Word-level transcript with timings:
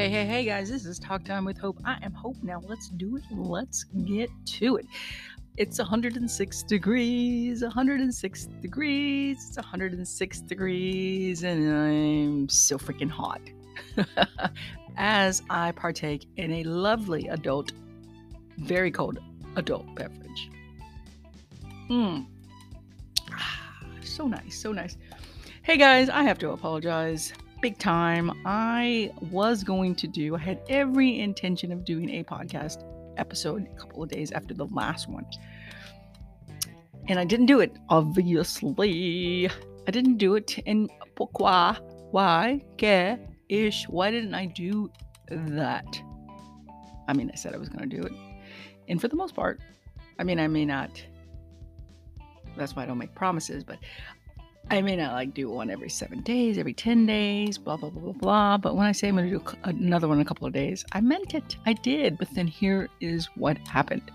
Hey, 0.00 0.08
hey, 0.08 0.24
hey, 0.24 0.44
guys, 0.46 0.70
this 0.70 0.86
is 0.86 0.98
Talk 0.98 1.24
Time 1.24 1.44
with 1.44 1.58
Hope. 1.58 1.78
I 1.84 1.98
am 2.02 2.14
Hope. 2.14 2.42
Now, 2.42 2.62
let's 2.66 2.88
do 2.88 3.16
it. 3.16 3.22
Let's 3.30 3.84
get 3.84 4.30
to 4.46 4.76
it. 4.76 4.86
It's 5.58 5.78
106 5.78 6.62
degrees, 6.62 7.60
106 7.60 8.46
degrees, 8.62 9.46
it's 9.46 9.56
106 9.58 10.40
degrees, 10.40 11.42
and 11.42 11.70
I'm 11.70 12.48
so 12.48 12.78
freaking 12.78 13.10
hot. 13.10 13.42
As 14.96 15.42
I 15.50 15.72
partake 15.72 16.24
in 16.38 16.50
a 16.50 16.64
lovely 16.64 17.28
adult, 17.28 17.72
very 18.56 18.90
cold 18.90 19.18
adult 19.56 19.94
beverage. 19.96 20.50
Mmm. 21.90 22.24
So 24.02 24.26
nice, 24.26 24.58
so 24.58 24.72
nice. 24.72 24.96
Hey 25.60 25.76
guys, 25.76 26.08
I 26.08 26.22
have 26.22 26.38
to 26.38 26.52
apologize 26.52 27.34
big 27.60 27.78
time. 27.78 28.30
I 28.46 29.12
was 29.30 29.62
going 29.62 29.94
to 29.96 30.06
do, 30.06 30.34
I 30.34 30.38
had 30.38 30.60
every 30.68 31.20
intention 31.20 31.72
of 31.72 31.84
doing 31.84 32.08
a 32.10 32.24
podcast 32.24 32.84
episode 33.16 33.66
a 33.66 33.78
couple 33.78 34.02
of 34.02 34.08
days 34.08 34.32
after 34.32 34.54
the 34.54 34.66
last 34.66 35.08
one. 35.08 35.26
And 37.08 37.18
I 37.18 37.24
didn't 37.24 37.46
do 37.46 37.60
it, 37.60 37.76
obviously. 37.88 39.48
I 39.86 39.90
didn't 39.90 40.16
do 40.16 40.36
it. 40.36 40.58
And 40.66 40.90
pourquoi? 41.16 41.76
Why? 42.10 42.62
Que? 42.78 43.18
Ish. 43.48 43.88
Why 43.88 44.10
didn't 44.10 44.34
I 44.34 44.46
do 44.46 44.90
that? 45.28 45.86
I 47.08 47.12
mean, 47.12 47.30
I 47.32 47.36
said 47.36 47.54
I 47.54 47.58
was 47.58 47.68
going 47.68 47.88
to 47.88 47.96
do 47.96 48.02
it. 48.02 48.12
And 48.88 49.00
for 49.00 49.08
the 49.08 49.16
most 49.16 49.34
part, 49.34 49.60
I 50.18 50.24
mean, 50.24 50.38
I 50.38 50.46
may 50.46 50.64
not. 50.64 51.02
That's 52.56 52.74
why 52.76 52.82
I 52.82 52.86
don't 52.86 52.98
make 52.98 53.14
promises, 53.14 53.64
but 53.64 53.78
I 54.68 54.82
may 54.82 54.94
not 54.94 55.12
like 55.14 55.34
do 55.34 55.48
one 55.48 55.70
every 55.70 55.88
seven 55.88 56.20
days, 56.20 56.58
every 56.58 56.74
10 56.74 57.06
days, 57.06 57.58
blah, 57.58 57.76
blah, 57.76 57.90
blah, 57.90 58.02
blah, 58.02 58.12
blah. 58.12 58.56
But 58.56 58.76
when 58.76 58.86
I 58.86 58.92
say 58.92 59.08
I'm 59.08 59.16
going 59.16 59.30
to 59.30 59.38
do 59.38 59.44
another 59.64 60.06
one 60.06 60.18
in 60.18 60.22
a 60.22 60.24
couple 60.24 60.46
of 60.46 60.52
days, 60.52 60.84
I 60.92 61.00
meant 61.00 61.34
it. 61.34 61.56
I 61.66 61.72
did. 61.72 62.18
But 62.18 62.28
then 62.34 62.46
here 62.46 62.88
is 63.00 63.26
what 63.34 63.58
happened 63.58 64.10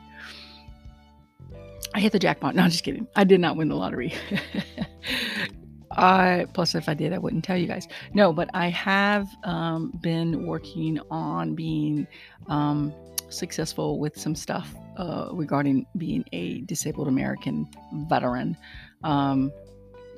I 1.95 2.01
hit 2.01 2.11
the 2.11 2.19
jackpot. 2.19 2.55
No, 2.55 2.63
I'm 2.63 2.69
just 2.69 2.83
kidding. 2.83 3.07
I 3.15 3.23
did 3.23 3.39
not 3.39 3.55
win 3.55 3.69
the 3.69 3.75
lottery. 3.75 4.13
I 5.91 6.45
plus 6.53 6.75
if 6.75 6.89
I 6.89 6.93
did, 6.93 7.13
I 7.13 7.17
wouldn't 7.17 7.45
tell 7.45 7.55
you 7.57 7.67
guys. 7.67 7.87
No, 8.13 8.33
but 8.33 8.49
I 8.53 8.67
have 8.67 9.29
um, 9.45 9.97
been 10.01 10.45
working 10.45 10.99
on 11.09 11.55
being 11.55 12.05
um, 12.47 12.93
successful 13.29 13.97
with 13.97 14.19
some 14.19 14.35
stuff 14.35 14.75
uh, 14.97 15.29
regarding 15.31 15.85
being 15.97 16.25
a 16.33 16.61
disabled 16.61 17.07
American 17.07 17.65
veteran. 18.09 18.57
Um, 19.05 19.53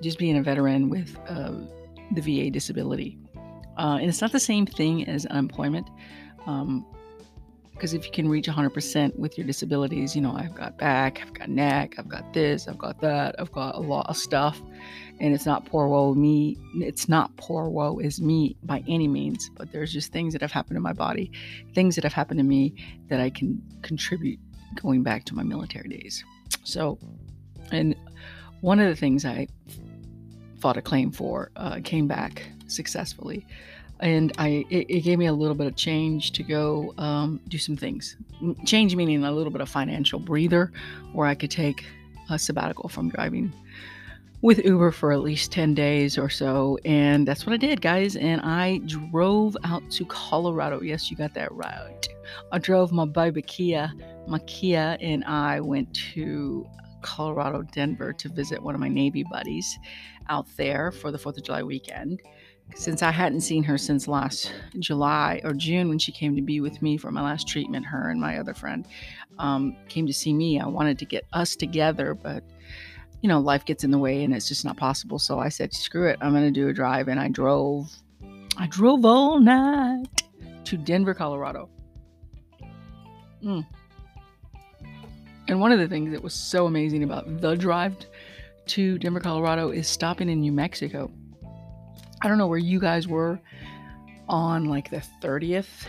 just 0.02 0.18
being 0.18 0.38
a 0.38 0.44
veteran 0.44 0.90
with 0.90 1.18
uh, 1.28 1.54
the 2.12 2.22
VA 2.22 2.50
disability. 2.50 3.18
Uh, 3.78 3.98
and 4.00 4.10
it's 4.10 4.22
not 4.22 4.32
the 4.32 4.40
same 4.40 4.66
thing 4.66 5.08
as 5.08 5.26
unemployment. 5.28 5.88
Um, 6.46 6.86
because 7.78 7.94
if 7.94 8.06
you 8.06 8.12
can 8.12 8.28
reach 8.28 8.48
100% 8.48 9.16
with 9.18 9.38
your 9.38 9.46
disabilities, 9.46 10.16
you 10.16 10.22
know, 10.22 10.36
I've 10.36 10.56
got 10.56 10.80
back, 10.80 11.22
I've 11.22 11.34
got 11.36 11.48
neck, 11.48 11.94
I've 12.00 12.10
got 12.10 12.34
this, 12.34 12.68
I've 12.68 12.80
got 12.80 13.00
that, 13.02 13.36
I've 13.38 13.52
got 13.52 13.76
a 13.76 13.80
lot 13.80 14.08
of 14.10 14.18
stuff. 14.18 14.60
And 15.20 15.32
it's 15.32 15.46
not 15.46 15.64
poor 15.66 15.88
woe 15.88 16.16
me. 16.16 16.58
It's 16.78 17.08
not 17.08 17.36
poor 17.38 17.70
woe 17.70 18.00
is 18.00 18.20
me 18.20 18.58
by 18.64 18.84
any 18.88 19.08
means, 19.08 19.52
but 19.56 19.72
there's 19.72 19.94
just 19.94 20.12
things 20.12 20.34
that 20.34 20.42
have 20.42 20.52
happened 20.52 20.78
to 20.78 20.82
my 20.82 20.94
body, 20.94 21.32
things 21.76 21.94
that 21.94 22.04
have 22.04 22.14
happened 22.14 22.40
to 22.40 22.44
me 22.44 22.74
that 23.10 23.20
I 23.20 23.30
can 23.30 23.62
contribute 23.84 24.40
going 24.82 25.04
back 25.04 25.26
to 25.26 25.36
my 25.36 25.44
military 25.44 25.88
days. 25.88 26.24
So, 26.64 26.98
and 27.72 27.96
one 28.62 28.80
of 28.80 28.88
the 28.88 28.96
things 28.96 29.24
I 29.24 29.48
fought 30.60 30.78
a 30.78 30.82
claim 30.82 31.12
for 31.12 31.52
uh, 31.56 31.80
came 31.84 32.08
back 32.08 32.44
successfully 32.68 33.46
and 34.00 34.32
I 34.38 34.66
it, 34.70 34.86
it, 34.90 35.00
gave 35.02 35.18
me 35.18 35.26
a 35.26 35.34
little 35.34 35.56
bit 35.56 35.68
of 35.68 35.76
change 35.76 36.32
to 36.34 36.44
go 36.44 36.94
um, 36.98 37.40
do 37.48 37.58
some 37.58 37.76
things. 37.76 38.16
Change 38.66 38.96
meaning 38.96 39.24
a 39.24 39.32
little 39.32 39.52
bit 39.52 39.62
of 39.62 39.70
financial 39.70 40.20
breather, 40.20 40.72
where 41.14 41.28
I 41.28 41.36
could 41.36 41.52
take 41.52 41.86
a 42.30 42.38
sabbatical 42.38 42.90
from 42.90 43.10
driving 43.10 43.52
with 44.42 44.64
Uber 44.64 44.92
for 44.92 45.12
at 45.12 45.22
least 45.22 45.52
ten 45.52 45.74
days 45.74 46.18
or 46.18 46.30
so, 46.30 46.78
and 46.86 47.28
that's 47.28 47.46
what 47.46 47.54
I 47.54 47.58
did, 47.58 47.82
guys. 47.82 48.16
And 48.16 48.42
I 48.42 48.80
drove 48.86 49.58
out 49.64 49.90
to 49.92 50.06
Colorado. 50.06 50.82
Yes, 50.82 51.10
you 51.10 51.18
got 51.18 51.34
that 51.34 51.52
right. 51.52 52.08
I 52.52 52.60
drove 52.60 52.92
my 52.92 53.06
baby 53.06 53.42
Kia, 53.42 53.92
my 54.28 54.40
Kia, 54.40 54.98
and 55.02 55.24
I 55.24 55.60
went 55.60 55.94
to 56.14 56.68
Colorado, 57.02 57.64
Denver 57.64 58.14
to 58.14 58.30
visit 58.30 58.62
one 58.62 58.76
of 58.76 58.82
my 58.82 58.88
Navy 58.88 59.24
buddies 59.24 59.78
out 60.30 60.48
there 60.58 60.92
for 60.92 61.12
the 61.12 61.18
4th 61.18 61.38
of 61.38 61.44
July 61.44 61.64
weekend. 61.64 62.22
Since 62.76 63.02
I 63.02 63.12
hadn't 63.12 63.42
seen 63.42 63.64
her 63.64 63.78
since 63.78 64.08
last 64.08 64.54
July 64.80 65.40
or 65.44 65.54
June 65.54 65.88
when 65.88 66.00
she 66.00 66.12
came 66.12 66.36
to 66.36 66.42
be 66.42 66.60
with 66.60 66.82
me 66.82 66.98
for 66.98 67.12
my 67.12 67.22
last 67.22 67.48
treatment, 67.48 67.86
her 67.86 68.10
and 68.10 68.20
my 68.20 68.38
other 68.38 68.54
friend 68.54 68.86
um, 69.40 69.78
came 69.88 70.06
to 70.06 70.14
see 70.14 70.34
me. 70.34 70.60
I 70.60 70.68
wanted 70.68 71.00
to 71.00 71.06
get 71.06 71.26
us 71.32 71.56
together, 71.56 72.14
but 72.14 72.44
you 73.22 73.30
know, 73.30 73.40
life 73.40 73.66
gets 73.66 73.84
in 73.84 73.92
the 73.92 73.98
way 73.98 74.24
and 74.24 74.34
it's 74.34 74.48
just 74.48 74.66
not 74.66 74.78
possible. 74.78 75.18
So 75.18 75.40
I 75.40 75.50
said, 75.50 75.74
screw 75.74 76.08
it, 76.08 76.18
I'm 76.22 76.32
going 76.32 76.44
to 76.44 76.52
do 76.52 76.68
a 76.68 76.74
drive. 76.74 77.08
And 77.08 77.20
I 77.20 77.30
drove, 77.30 77.90
I 78.58 78.68
drove 78.68 79.06
all 79.06 79.40
night 79.40 80.08
to 80.66 80.78
Denver, 80.78 81.14
Colorado. 81.14 81.70
Mm. 83.44 83.66
And 85.48 85.62
one 85.62 85.72
of 85.72 85.80
the 85.80 85.88
things 85.88 86.12
that 86.12 86.22
was 86.22 86.34
so 86.34 86.66
amazing 86.66 87.04
about 87.04 87.42
the 87.42 87.56
drive 87.56 87.96
to 88.68 88.98
Denver, 88.98 89.22
Colorado 89.22 89.70
is 89.70 89.88
stopping 89.88 90.30
in 90.30 90.42
New 90.42 90.52
Mexico. 90.52 91.10
I 92.22 92.28
don't 92.28 92.38
know 92.38 92.48
where 92.48 92.58
you 92.58 92.80
guys 92.80 93.08
were 93.08 93.40
on 94.28 94.66
like 94.66 94.90
the 94.90 95.02
30th, 95.22 95.88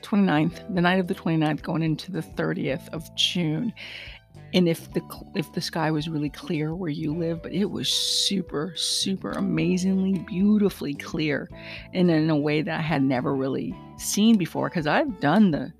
29th, 0.00 0.74
the 0.74 0.80
night 0.80 0.98
of 0.98 1.06
the 1.06 1.14
29th 1.14 1.62
going 1.62 1.82
into 1.82 2.10
the 2.10 2.20
30th 2.20 2.88
of 2.88 3.14
June. 3.14 3.72
And 4.52 4.68
if 4.68 4.92
the 4.92 5.02
if 5.34 5.52
the 5.52 5.60
sky 5.60 5.90
was 5.90 6.08
really 6.08 6.30
clear 6.30 6.74
where 6.74 6.90
you 6.90 7.12
live, 7.12 7.42
but 7.42 7.52
it 7.52 7.70
was 7.70 7.88
super 7.88 8.72
super 8.76 9.32
amazingly 9.32 10.18
beautifully 10.20 10.94
clear 10.94 11.48
and 11.92 12.10
in 12.10 12.30
a 12.30 12.36
way 12.36 12.62
that 12.62 12.78
I 12.78 12.82
had 12.82 13.02
never 13.02 13.34
really 13.34 13.74
seen 13.96 14.36
before 14.36 14.68
cuz 14.70 14.86
I've 14.86 15.20
done 15.20 15.50
the 15.50 15.72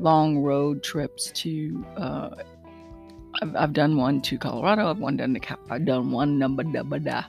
long 0.00 0.38
road 0.38 0.82
trips 0.82 1.30
to. 1.32 1.84
Uh, 1.96 2.30
I've, 3.42 3.56
I've 3.56 3.72
done 3.72 3.96
one 3.96 4.22
to 4.22 4.38
Colorado. 4.38 4.88
I've 4.88 4.98
one 4.98 5.16
done 5.16 5.34
to 5.34 5.58
I've 5.70 5.84
done 5.84 6.10
one 6.10 6.38
number 6.38 6.62
da 6.62 6.82
da. 6.82 7.22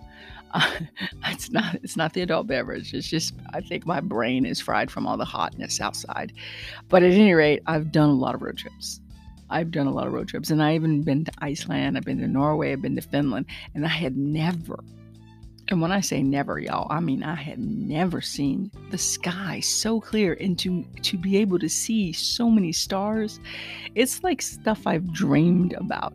It's 1.28 1.52
not 1.52 1.75
it's 1.75 1.98
not 1.98 2.14
the 2.14 2.22
adult 2.22 2.48
beverage. 2.48 2.94
It's 2.94 3.09
just 3.09 3.34
I 3.54 3.62
think 3.62 3.86
my 3.86 4.00
brain 4.00 4.46
is 4.46 4.62
fried 4.62 4.92
from 4.92 5.08
all 5.08 5.18
the 5.18 5.25
hotness 5.25 5.81
outside. 5.81 6.34
But 6.90 7.04
at 7.04 7.12
any 7.12 7.34
rate, 7.34 7.62
I've 7.66 7.92
done 7.92 8.09
a 8.09 8.14
lot 8.14 8.36
of 8.36 8.42
road 8.42 8.58
trips. 8.58 9.02
I've 9.50 9.72
done 9.72 9.88
a 9.88 9.94
lot 9.94 10.08
of 10.08 10.14
road 10.14 10.28
trips, 10.28 10.50
and 10.50 10.62
I 10.64 10.74
even 10.75 11.04
been 11.04 11.25
to 11.25 11.31
Iceland. 11.40 11.98
I've 11.98 12.04
been 12.04 12.20
to 12.20 12.28
Norway. 12.28 12.72
I've 12.72 12.81
been 12.81 12.96
to 12.96 13.02
Finland, 13.02 13.46
and 13.74 13.86
I 13.86 13.90
had 13.90 14.18
never 14.18 14.84
and 15.70 15.81
when 15.81 15.92
I 15.92 16.00
say 16.00 16.22
never, 16.22 16.59
y'all, 16.59 16.88
I 16.92 17.00
mean 17.00 17.24
I 17.24 17.34
had 17.34 17.58
never 17.59 18.22
seen 18.22 18.72
the 18.92 18.98
sky 18.98 19.59
so 19.62 20.00
clear 20.00 20.38
and 20.40 20.58
to 20.59 20.86
to 21.02 21.18
be 21.18 21.38
able 21.38 21.58
to 21.59 21.70
see 21.70 22.14
so 22.14 22.52
many 22.52 22.72
stars. 22.72 23.40
It's 23.96 24.24
like 24.24 24.42
stuff 24.42 24.86
I've 24.86 25.12
dreamed 25.12 25.74
about. 25.74 26.14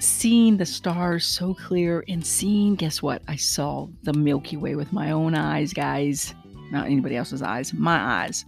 Seeing 0.00 0.58
the 0.58 0.66
stars 0.66 1.24
so 1.24 1.54
clear 1.54 2.04
and 2.06 2.24
seeing, 2.24 2.74
guess 2.74 3.00
what? 3.00 3.22
I 3.26 3.36
saw 3.36 3.88
the 4.02 4.12
Milky 4.12 4.58
Way 4.58 4.74
with 4.74 4.92
my 4.92 5.12
own 5.12 5.34
eyes, 5.34 5.72
guys. 5.72 6.34
Not 6.70 6.86
anybody 6.86 7.16
else's 7.16 7.40
eyes, 7.40 7.72
my 7.72 7.96
eyes. 7.96 8.44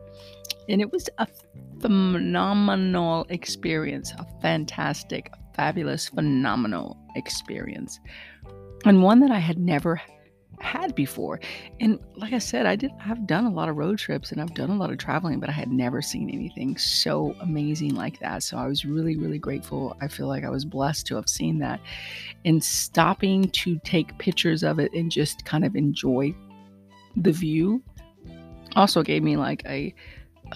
and 0.68 0.82
it 0.82 0.92
was 0.92 1.08
a 1.16 1.26
phenomenal 1.80 3.24
experience, 3.30 4.12
a 4.18 4.26
fantastic, 4.42 5.32
fabulous, 5.54 6.08
phenomenal 6.08 6.98
experience 7.16 7.98
and 8.84 9.02
one 9.02 9.20
that 9.20 9.30
I 9.30 9.38
had 9.38 9.58
never 9.58 10.00
had 10.60 10.94
before. 10.94 11.40
And 11.80 11.98
like 12.16 12.32
I 12.32 12.38
said, 12.38 12.66
I 12.66 12.76
did 12.76 12.92
I've 13.04 13.26
done 13.26 13.44
a 13.46 13.50
lot 13.50 13.68
of 13.68 13.76
road 13.76 13.98
trips 13.98 14.32
and 14.32 14.40
I've 14.40 14.54
done 14.54 14.70
a 14.70 14.76
lot 14.76 14.90
of 14.90 14.98
traveling, 14.98 15.40
but 15.40 15.48
I 15.48 15.52
had 15.52 15.70
never 15.70 16.00
seen 16.00 16.30
anything 16.30 16.76
so 16.76 17.34
amazing 17.40 17.94
like 17.94 18.20
that. 18.20 18.42
So 18.42 18.56
I 18.56 18.66
was 18.66 18.84
really, 18.84 19.16
really 19.16 19.38
grateful. 19.38 19.96
I 20.00 20.08
feel 20.08 20.28
like 20.28 20.44
I 20.44 20.50
was 20.50 20.64
blessed 20.64 21.06
to 21.08 21.16
have 21.16 21.28
seen 21.28 21.58
that. 21.58 21.80
And 22.44 22.62
stopping 22.62 23.50
to 23.50 23.78
take 23.80 24.16
pictures 24.18 24.62
of 24.62 24.78
it 24.78 24.92
and 24.92 25.10
just 25.10 25.44
kind 25.44 25.64
of 25.64 25.74
enjoy 25.74 26.34
the 27.16 27.32
view 27.32 27.82
also 28.76 29.02
gave 29.02 29.22
me 29.22 29.36
like 29.36 29.62
a 29.66 29.94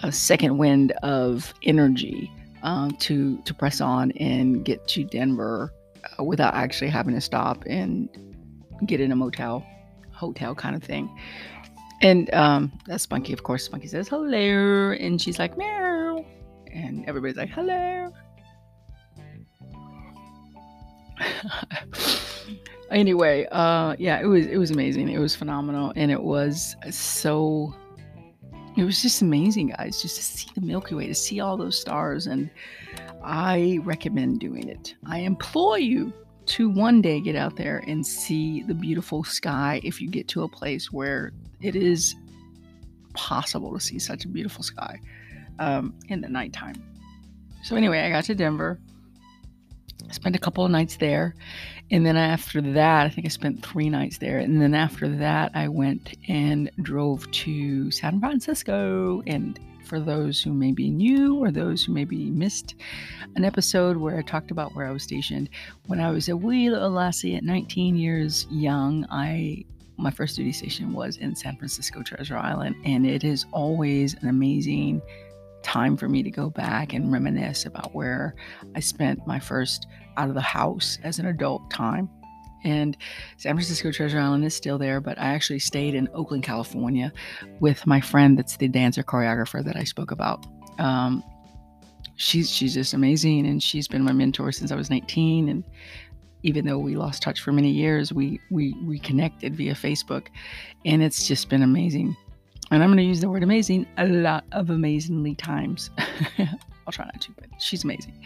a 0.03 0.11
second 0.11 0.57
wind 0.57 0.91
of 1.03 1.53
energy 1.63 2.31
um, 2.63 2.91
to 2.97 3.37
to 3.43 3.53
press 3.53 3.81
on 3.81 4.11
and 4.13 4.65
get 4.65 4.87
to 4.87 5.03
Denver 5.03 5.71
without 6.23 6.53
actually 6.53 6.89
having 6.89 7.13
to 7.13 7.21
stop 7.21 7.63
and 7.67 8.09
get 8.85 8.99
in 8.99 9.11
a 9.11 9.15
motel, 9.15 9.65
hotel 10.11 10.55
kind 10.55 10.75
of 10.75 10.83
thing. 10.83 11.09
And 12.01 12.33
um, 12.33 12.71
that's 12.85 13.03
Spunky, 13.03 13.33
of 13.33 13.43
course. 13.43 13.63
Spunky 13.63 13.87
says 13.87 14.07
hello, 14.07 14.91
and 14.91 15.21
she's 15.21 15.39
like 15.39 15.57
meow, 15.57 16.23
and 16.71 17.07
everybody's 17.07 17.37
like 17.37 17.49
hello. 17.49 18.13
anyway, 22.91 23.47
uh, 23.51 23.95
yeah, 23.97 24.19
it 24.19 24.25
was 24.25 24.45
it 24.45 24.57
was 24.57 24.71
amazing. 24.71 25.09
It 25.09 25.19
was 25.19 25.35
phenomenal, 25.35 25.91
and 25.95 26.11
it 26.11 26.21
was 26.21 26.75
so. 26.91 27.75
It 28.75 28.83
was 28.83 29.01
just 29.01 29.23
amazing, 29.23 29.69
guys, 29.69 29.99
just 30.03 30.17
to 30.17 30.21
see 30.21 30.49
the 30.53 30.61
Milky 30.61 30.93
Way, 30.93 31.07
to 31.07 31.15
see 31.15 31.39
all 31.39 31.57
those 31.57 31.79
stars, 31.81 32.27
and 32.27 32.51
I 33.27 33.79
recommend 33.83 34.39
doing 34.39 34.69
it. 34.69 34.95
I 35.05 35.19
implore 35.19 35.77
you 35.77 36.13
to 36.45 36.69
one 36.69 37.01
day 37.01 37.19
get 37.19 37.35
out 37.35 37.57
there 37.57 37.83
and 37.85 38.07
see 38.07 38.63
the 38.63 38.73
beautiful 38.73 39.25
sky 39.25 39.81
if 39.83 39.99
you 39.99 40.09
get 40.09 40.29
to 40.29 40.43
a 40.43 40.47
place 40.47 40.93
where 40.93 41.33
it 41.61 41.75
is 41.75 42.15
possible 43.13 43.73
to 43.73 43.81
see 43.81 43.99
such 43.99 44.23
a 44.23 44.29
beautiful 44.29 44.63
sky 44.63 45.01
um, 45.59 45.93
in 46.07 46.21
the 46.21 46.29
nighttime. 46.29 46.81
So, 47.63 47.75
anyway, 47.75 47.99
I 47.99 48.09
got 48.09 48.23
to 48.25 48.35
Denver, 48.35 48.79
spent 50.11 50.37
a 50.37 50.39
couple 50.39 50.63
of 50.63 50.71
nights 50.71 50.95
there. 50.95 51.35
And 51.89 52.05
then 52.05 52.17
after 52.17 52.61
that, 52.61 53.05
I 53.05 53.09
think 53.09 53.25
I 53.25 53.29
spent 53.29 53.65
three 53.65 53.89
nights 53.89 54.17
there. 54.17 54.39
And 54.39 54.61
then 54.61 54.73
after 54.73 55.07
that, 55.17 55.51
I 55.53 55.69
went 55.69 56.15
and 56.27 56.69
drove 56.81 57.29
to 57.31 57.89
San 57.91 58.19
Francisco. 58.19 59.21
And 59.25 59.57
for 59.85 59.99
those 60.01 60.41
who 60.41 60.51
may 60.51 60.73
be 60.73 60.89
new 60.89 61.35
or 61.35 61.49
those 61.49 61.85
who 61.85 61.93
maybe 61.93 62.29
missed 62.29 62.75
an 63.35 63.45
episode 63.45 63.95
where 63.95 64.17
I 64.17 64.21
talked 64.21 64.51
about 64.51 64.75
where 64.75 64.85
I 64.85 64.91
was 64.91 65.03
stationed, 65.03 65.49
when 65.85 66.01
I 66.01 66.11
was 66.11 66.27
a 66.27 66.35
wee 66.35 66.69
little 66.69 66.91
lassie 66.91 67.35
at 67.35 67.43
19 67.43 67.95
years 67.95 68.45
young, 68.49 69.05
I 69.09 69.63
my 69.99 70.11
first 70.11 70.35
duty 70.35 70.51
station 70.51 70.93
was 70.93 71.17
in 71.17 71.35
San 71.35 71.57
Francisco 71.57 72.03
Treasure 72.03 72.37
Island, 72.37 72.75
and 72.85 73.03
it 73.03 73.23
is 73.23 73.45
always 73.51 74.13
an 74.21 74.29
amazing 74.29 75.01
time 75.67 75.97
for 75.97 76.07
me 76.07 76.23
to 76.23 76.31
go 76.31 76.49
back 76.49 76.93
and 76.93 77.11
reminisce 77.11 77.65
about 77.65 77.93
where 77.93 78.33
I 78.73 78.79
spent 78.79 79.27
my 79.27 79.37
first 79.37 79.85
out 80.15 80.29
of 80.29 80.33
the 80.33 80.41
house 80.41 80.97
as 81.03 81.19
an 81.19 81.25
adult 81.25 81.69
time. 81.69 82.09
And 82.63 82.95
San 83.35 83.55
Francisco 83.55 83.91
Treasure 83.91 84.17
Island 84.17 84.45
is 84.45 84.55
still 84.55 84.77
there, 84.77 85.01
but 85.01 85.19
I 85.19 85.25
actually 85.25 85.59
stayed 85.59 85.93
in 85.93 86.07
Oakland, 86.13 86.43
California 86.43 87.11
with 87.59 87.85
my 87.85 87.99
friend 87.99 88.37
that's 88.37 88.55
the 88.55 88.69
dancer 88.69 89.03
choreographer 89.03 89.63
that 89.63 89.75
I 89.75 89.83
spoke 89.83 90.11
about. 90.11 90.45
Um, 90.79 91.21
she's 92.15 92.49
she's 92.49 92.73
just 92.73 92.93
amazing 92.93 93.45
and 93.45 93.61
she's 93.61 93.87
been 93.89 94.03
my 94.03 94.13
mentor 94.13 94.51
since 94.53 94.71
I 94.71 94.75
was 94.75 94.89
19 94.89 95.49
and 95.49 95.63
even 96.43 96.65
though 96.65 96.79
we 96.79 96.95
lost 96.95 97.21
touch 97.21 97.41
for 97.41 97.51
many 97.51 97.69
years, 97.71 98.13
we 98.13 98.39
we 98.49 98.73
reconnected 98.83 99.55
via 99.55 99.73
Facebook, 99.73 100.27
and 100.85 101.03
it's 101.03 101.27
just 101.27 101.49
been 101.49 101.63
amazing. 101.63 102.15
And 102.71 102.83
I'm 102.83 102.89
going 102.89 102.97
to 102.97 103.03
use 103.03 103.21
the 103.21 103.29
word 103.29 103.43
amazing 103.43 103.87
a 103.97 104.07
lot 104.07 104.45
of 104.51 104.69
amazingly 104.69 105.35
times. 105.35 105.89
I'll 106.37 106.91
try 106.91 107.05
not 107.05 107.21
to, 107.21 107.31
but 107.33 107.45
she's 107.59 107.83
amazing, 107.83 108.17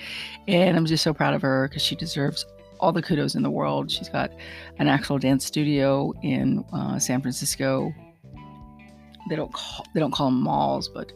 and 0.47 0.77
I'm 0.77 0.85
just 0.85 1.03
so 1.03 1.13
proud 1.13 1.33
of 1.33 1.41
her 1.41 1.67
because 1.67 1.81
she 1.81 1.95
deserves 1.95 2.45
all 2.79 2.91
the 2.91 3.01
kudos 3.01 3.33
in 3.33 3.41
the 3.43 3.49
world. 3.49 3.89
She's 3.89 4.09
got 4.09 4.31
an 4.77 4.88
actual 4.88 5.17
dance 5.17 5.45
studio 5.45 6.13
in 6.21 6.63
uh, 6.71 6.99
San 6.99 7.21
Francisco. 7.21 7.93
They 9.29 9.35
don't 9.35 9.51
call, 9.51 9.85
they 9.93 9.99
don't 9.99 10.11
call 10.11 10.27
them 10.27 10.41
malls, 10.41 10.89
but 10.89 11.11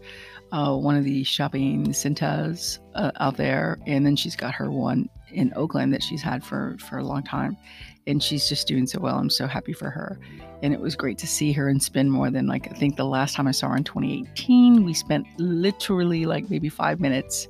uh, 0.52 0.76
one 0.76 0.96
of 0.96 1.04
the 1.04 1.24
shopping 1.24 1.94
centers 1.94 2.80
uh, 2.96 3.12
out 3.20 3.38
there, 3.38 3.78
and 3.86 4.06
then 4.06 4.16
she's 4.16 4.36
got 4.36 4.56
her 4.56 4.72
one 4.72 5.10
in 5.36 5.54
Oakland 5.56 5.94
that 5.94 6.02
she's 6.02 6.22
had 6.22 6.44
for 6.44 6.78
for 6.80 6.98
a 6.98 7.04
long 7.04 7.24
time, 7.24 7.58
and 8.08 8.22
she's 8.22 8.48
just 8.50 8.68
doing 8.68 8.88
so 8.88 9.00
well. 9.00 9.18
I'm 9.18 9.30
so 9.30 9.48
happy 9.48 9.74
for 9.74 9.90
her, 9.90 10.20
and 10.64 10.74
it 10.74 10.80
was 10.80 10.96
great 10.96 11.18
to 11.20 11.28
see 11.28 11.52
her 11.54 11.70
and 11.70 11.82
spend 11.82 12.12
more 12.12 12.30
than 12.30 12.48
like 12.48 12.72
I 12.72 12.76
think 12.76 12.96
the 12.96 13.06
last 13.06 13.36
time 13.36 13.48
I 13.48 13.52
saw 13.52 13.70
her 13.70 13.78
in 13.78 13.84
2018, 13.84 14.84
we 14.84 14.94
spent 14.94 15.28
literally 15.38 16.26
like 16.26 16.50
maybe 16.50 16.70
five 16.70 17.00
minutes 17.00 17.48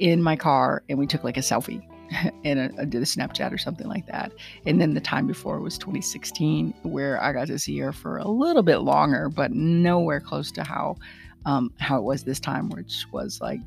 in 0.00 0.22
my 0.22 0.36
car, 0.36 0.82
and 0.88 0.98
we 0.98 1.06
took 1.06 1.24
like 1.24 1.36
a 1.36 1.40
selfie. 1.40 1.82
and 2.44 2.60
I 2.78 2.84
did 2.84 3.02
a 3.02 3.06
Snapchat 3.06 3.52
or 3.52 3.58
something 3.58 3.88
like 3.88 4.06
that. 4.06 4.32
And 4.66 4.78
then 4.78 4.92
the 4.92 5.00
time 5.00 5.26
before 5.26 5.60
was 5.60 5.78
2016, 5.78 6.74
where 6.82 7.22
I 7.22 7.32
got 7.32 7.46
to 7.46 7.58
see 7.58 7.78
her 7.78 7.90
for 7.90 8.18
a 8.18 8.28
little 8.28 8.62
bit 8.62 8.78
longer, 8.78 9.30
but 9.30 9.52
nowhere 9.52 10.20
close 10.20 10.52
to 10.52 10.62
how 10.62 10.96
um, 11.44 11.72
how 11.80 11.98
it 11.98 12.02
was 12.02 12.22
this 12.22 12.38
time, 12.38 12.68
which 12.70 13.06
was 13.12 13.40
like 13.40 13.60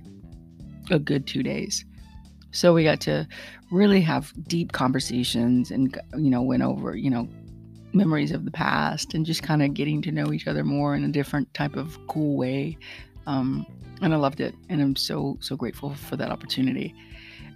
a 0.91 0.99
good 0.99 1.27
two 1.27 1.43
days. 1.43 1.85
So 2.55 2.73
we 2.73 2.85
got 2.85 3.01
to 3.01 3.27
really 3.69 3.99
have 4.01 4.33
deep 4.47 4.71
conversations 4.71 5.71
and, 5.71 5.99
you 6.15 6.29
know, 6.29 6.41
went 6.41 6.63
over, 6.63 6.95
you 6.95 7.09
know, 7.09 7.27
memories 7.91 8.31
of 8.31 8.45
the 8.45 8.51
past 8.51 9.13
and 9.13 9.25
just 9.25 9.43
kind 9.43 9.61
of 9.61 9.73
getting 9.73 10.01
to 10.03 10.11
know 10.11 10.31
each 10.31 10.47
other 10.47 10.63
more 10.63 10.95
in 10.95 11.03
a 11.03 11.09
different 11.09 11.53
type 11.53 11.75
of 11.75 11.99
cool 12.07 12.37
way. 12.37 12.77
Um, 13.27 13.65
and 14.01 14.13
I 14.13 14.17
loved 14.17 14.39
it. 14.39 14.55
And 14.69 14.81
I'm 14.81 14.95
so, 14.95 15.37
so 15.41 15.57
grateful 15.57 15.95
for 15.95 16.15
that 16.15 16.31
opportunity. 16.31 16.95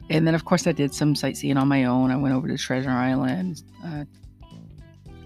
And 0.10 0.28
then, 0.28 0.36
of 0.36 0.44
course, 0.44 0.68
I 0.68 0.74
did 0.74 0.94
some 0.94 1.16
sightseeing 1.16 1.56
on 1.56 1.70
my 1.70 1.86
own. 1.86 2.12
I 2.12 2.18
went 2.18 2.36
over 2.36 2.50
to 2.50 2.58
Treasure 2.58 2.90
Island. 2.90 3.64
Uh, 3.86 4.04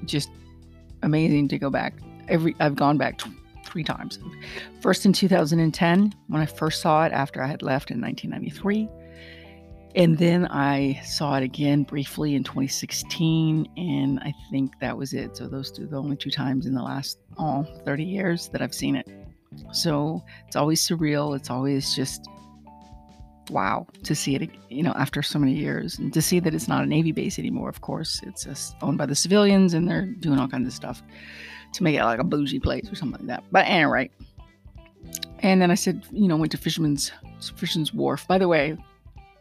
just 0.06 0.30
amazing 1.02 1.48
to 1.48 1.58
go 1.58 1.72
back. 1.72 1.96
Every 2.28 2.56
I've 2.60 2.76
gone 2.76 3.00
back 3.00 3.20
three 3.66 3.84
times. 3.84 4.20
First 4.82 5.06
in 5.06 5.14
2010 5.14 6.14
when 6.28 6.42
I 6.42 6.46
first 6.46 6.82
saw 6.82 7.06
it 7.06 7.12
after 7.12 7.42
I 7.42 7.48
had 7.48 7.64
left 7.64 7.90
in 7.90 8.00
1993. 8.00 9.03
And 9.96 10.18
then 10.18 10.48
I 10.48 11.00
saw 11.04 11.36
it 11.36 11.44
again 11.44 11.84
briefly 11.84 12.34
in 12.34 12.44
2016, 12.44 13.70
and 13.78 14.20
I 14.22 14.34
think 14.50 14.80
that 14.80 14.98
was 14.98 15.14
it. 15.14 15.38
So 15.38 15.48
those 15.48 15.72
two, 15.72 15.86
the 15.86 15.98
only 15.98 16.16
two 16.16 16.32
times 16.32 16.66
in 16.66 16.74
the 16.74 16.82
last 16.82 17.20
all 17.38 17.64
30 17.86 18.04
years 18.04 18.50
that 18.50 18.62
I've 18.62 18.74
seen 18.74 18.96
it. 18.96 19.08
So 19.72 20.24
it's 20.48 20.56
always 20.56 20.82
surreal. 20.82 21.36
It's 21.36 21.52
always 21.52 21.96
just 21.96 22.28
wow 23.52 23.86
to 24.04 24.16
see 24.16 24.36
it, 24.36 24.50
you 24.70 24.82
know, 24.82 24.94
after 24.94 25.22
so 25.22 25.38
many 25.38 25.54
years, 25.54 26.00
and 26.00 26.12
to 26.14 26.24
see 26.24 26.40
that 26.40 26.56
it's 26.56 26.68
not 26.68 26.84
a 26.84 26.88
Navy 26.88 27.12
base 27.12 27.38
anymore. 27.38 27.70
Of 27.70 27.82
course, 27.82 28.20
it's 28.24 28.74
owned 28.82 28.98
by 28.98 29.06
the 29.06 29.16
civilians, 29.16 29.76
and 29.76 29.88
they're 29.88 30.08
doing 30.08 30.40
all 30.40 30.48
kinds 30.48 30.68
of 30.68 30.74
stuff 30.74 31.04
to 31.74 31.84
make 31.84 31.96
it 31.96 32.04
like 32.04 32.20
a 32.20 32.24
bougie 32.24 32.60
place 32.60 32.92
or 32.92 32.96
something 32.96 33.20
like 33.20 33.28
that. 33.28 33.44
But 33.52 33.68
anyway, 33.68 34.10
and 35.40 35.62
then 35.62 35.70
I 35.70 35.76
said, 35.76 36.04
you 36.12 36.28
know, 36.28 36.38
went 36.38 36.52
to 36.54 36.58
Fisherman's 36.58 37.12
Fisherman's 37.58 37.94
Wharf. 37.94 38.28
By 38.28 38.40
the 38.40 38.48
way, 38.48 38.78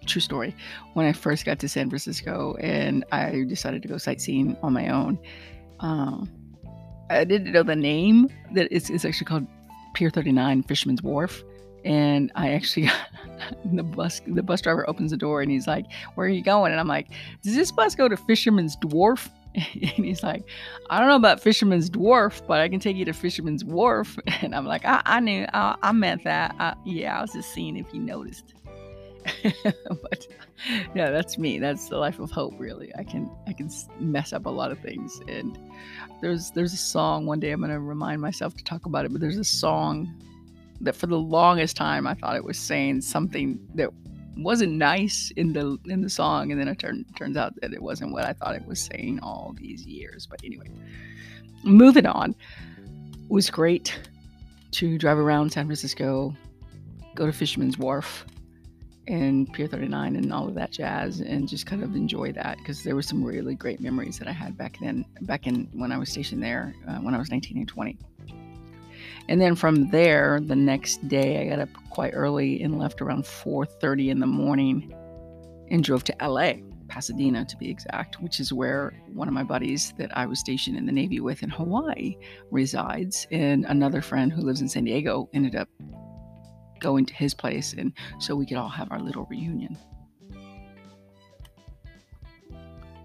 true 0.07 0.21
story. 0.21 0.55
When 0.95 1.07
I 1.07 1.13
first 1.13 1.45
got 1.45 1.59
to 1.61 1.69
San 1.69 1.89
Francisco 1.89 2.57
and 2.61 3.05
I 3.13 3.45
decided 3.49 3.83
to 3.83 3.89
go 3.89 3.99
sightseeing 3.99 4.57
on 4.63 4.73
my 4.73 4.89
own, 4.89 5.19
um, 5.81 6.31
I 7.11 7.25
didn't 7.25 7.53
know 7.53 7.63
the 7.63 7.77
name 7.77 8.29
that 8.55 8.69
it's, 8.71 8.91
it's 8.91 9.05
actually 9.05 9.27
called 9.27 9.47
Pier 9.95 10.11
39 10.11 10.63
Fisherman's 10.65 11.03
Wharf. 11.03 11.43
And 11.85 12.31
I 12.37 12.53
actually, 12.53 12.89
the 13.73 13.83
bus, 13.83 14.21
the 14.27 14.43
bus 14.43 14.61
driver 14.61 14.89
opens 14.89 15.11
the 15.11 15.17
door 15.17 15.43
and 15.43 15.51
he's 15.51 15.67
like, 15.67 15.87
"Where 16.15 16.29
are 16.29 16.31
you 16.31 16.43
going?" 16.43 16.71
And 16.71 16.81
I'm 16.81 16.87
like, 16.87 17.09
"Does 17.43 17.57
this 17.57 17.73
bus 17.73 17.97
go 17.97 18.07
to 18.07 18.17
Fisherman's 18.17 18.77
Dwarf?" 18.77 19.29
and 19.55 20.05
he's 20.05 20.23
like, 20.23 20.45
I 20.89 20.99
don't 20.99 21.09
know 21.09 21.17
about 21.17 21.41
Fisherman's 21.41 21.91
Dwarf, 21.91 22.47
but 22.47 22.61
I 22.61 22.69
can 22.69 22.81
take 22.81 22.97
you 22.97 23.05
to 23.05 23.13
Fisherman's 23.13 23.65
Wharf. 23.65 24.19
And 24.43 24.55
I'm 24.55 24.67
like, 24.67 24.85
I, 24.85 25.03
I 25.05 25.21
knew, 25.21 25.47
I, 25.53 25.77
I 25.83 25.93
meant 25.93 26.25
that. 26.25 26.55
I, 26.59 26.75
yeah, 26.85 27.19
I 27.19 27.23
was 27.23 27.33
just 27.33 27.53
seeing 27.53 27.77
if 27.77 27.93
you 27.93 28.01
noticed. 28.01 28.55
but 29.65 30.27
yeah, 30.95 31.11
that's 31.11 31.39
me. 31.39 31.59
That's 31.59 31.89
the 31.89 31.99
life 31.99 32.19
of 32.19 32.31
hope. 32.31 32.55
Really, 32.59 32.93
I 32.97 33.05
can 33.05 33.31
I 33.47 33.53
can 33.53 33.71
mess 33.99 34.33
up 34.33 34.47
a 34.47 34.51
lot 34.51 34.71
of 34.71 34.79
things. 34.81 35.21
And 35.29 35.59
there's 36.21 36.51
there's 36.51 36.73
a 36.73 36.79
song. 36.79 37.27
One 37.27 37.41
day 37.41 37.51
I'm 37.51 37.61
gonna 37.61 37.81
remind 37.81 38.21
myself 38.21 38.57
to 38.57 38.65
talk 38.65 38.87
about 38.87 39.05
it. 39.05 39.13
But 39.13 39.21
there's 39.21 39.39
a 39.39 39.45
song 39.45 40.13
that 40.81 40.97
for 40.97 41.07
the 41.07 41.19
longest 41.19 41.77
time 41.77 42.07
I 42.07 42.15
thought 42.15 42.37
it 42.37 42.45
was 42.45 42.59
saying 42.59 43.03
something 43.03 43.59
that 43.75 43.91
wasn't 44.37 44.73
nice 44.73 45.33
in 45.37 45.53
the 45.53 45.79
in 45.87 46.03
the 46.03 46.11
song, 46.11 46.53
and 46.53 46.61
then 46.61 46.69
it 46.69 46.79
turned 46.79 47.05
turns 47.17 47.37
out 47.37 47.55
that 47.61 47.73
it 47.73 47.83
wasn't 47.83 48.13
what 48.13 48.25
I 48.25 48.33
thought 48.33 48.55
it 48.55 48.67
was 48.67 48.81
saying 48.81 49.21
all 49.23 49.55
these 49.59 49.85
years. 49.87 50.27
But 50.27 50.41
anyway, 50.45 50.67
moving 51.65 52.07
on. 52.07 52.35
It 52.35 53.31
was 53.31 53.51
great 53.51 53.99
to 54.73 54.99
drive 54.99 55.19
around 55.19 55.53
San 55.53 55.67
Francisco, 55.67 56.35
go 57.15 57.27
to 57.27 57.33
Fisherman's 57.33 57.79
Wharf 57.79 58.27
and 59.09 59.53
Pier 59.53 59.67
39 59.67 60.17
and 60.17 60.33
all 60.33 60.49
of 60.49 60.55
that 60.55 60.71
jazz, 60.71 61.21
and 61.21 61.49
just 61.49 61.67
kind 61.67 61.83
of 61.83 61.95
enjoy 61.95 62.33
that 62.33 62.59
because 62.59 62.83
there 62.83 62.95
were 62.95 63.03
some 63.03 63.23
really 63.23 63.55
great 63.55 63.81
memories 63.81 64.19
that 64.19 64.29
I 64.29 64.33
had 64.33 64.57
back 64.57 64.79
then, 64.81 65.05
back 65.23 65.47
in 65.47 65.69
when 65.73 65.93
I 65.93 65.99
was 65.99 66.11
stationed 66.11 66.43
there 66.43 66.75
uh, 66.89 66.99
when 66.99 67.15
I 67.15 67.19
was 67.19 67.31
19 67.31 67.59
and 67.59 67.69
20. 67.69 67.99
And 69.29 69.41
then 69.41 69.55
from 69.55 69.91
there, 69.91 70.41
the 70.41 70.57
next 70.57 71.07
day, 71.09 71.41
I 71.41 71.49
got 71.49 71.61
up 71.61 71.69
quite 71.91 72.13
early 72.13 72.63
and 72.63 72.79
left 72.79 73.01
around 73.01 73.25
4:30 73.25 74.11
in 74.11 74.21
the 74.21 74.27
morning, 74.27 74.95
and 75.71 75.83
drove 75.83 76.05
to 76.05 76.15
LA, 76.21 76.55
Pasadena 76.89 77.45
to 77.47 77.57
be 77.57 77.71
exact, 77.71 78.21
which 78.21 78.39
is 78.39 78.53
where 78.53 78.93
one 79.15 79.29
of 79.29 79.35
my 79.35 79.43
buddies 79.43 79.95
that 79.97 80.17
I 80.17 80.27
was 80.27 80.39
stationed 80.39 80.77
in 80.77 80.87
the 80.87 80.93
Navy 80.93 81.21
with 81.21 81.43
in 81.43 81.51
Hawaii 81.51 82.17
resides, 82.51 83.27
and 83.31 83.65
another 83.67 84.03
friend 84.03 84.33
who 84.33 84.43
lives 84.43 84.61
in 84.61 84.69
San 84.69 84.85
Diego 84.85 85.29
ended 85.33 85.57
up 85.57 85.69
going 86.83 87.07
to 87.07 87.15
his 87.15 87.33
place, 87.33 87.73
and 87.73 87.93
so 88.19 88.35
we 88.35 88.45
could 88.45 88.59
all 88.59 88.69
have 88.69 88.91
our 88.91 89.01
little 89.01 89.25
reunion. 89.31 89.79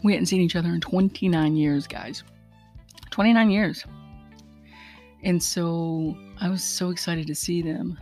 We 0.03 0.13
hadn't 0.13 0.27
seen 0.27 0.41
each 0.41 0.55
other 0.55 0.69
in 0.69 0.81
29 0.81 1.55
years, 1.55 1.87
guys. 1.87 2.23
29 3.11 3.49
years. 3.49 3.83
And 5.23 5.41
so 5.41 6.15
I 6.39 6.49
was 6.49 6.63
so 6.63 6.91
excited 6.91 7.27
to 7.27 7.35
see 7.35 7.61
them. 7.61 7.97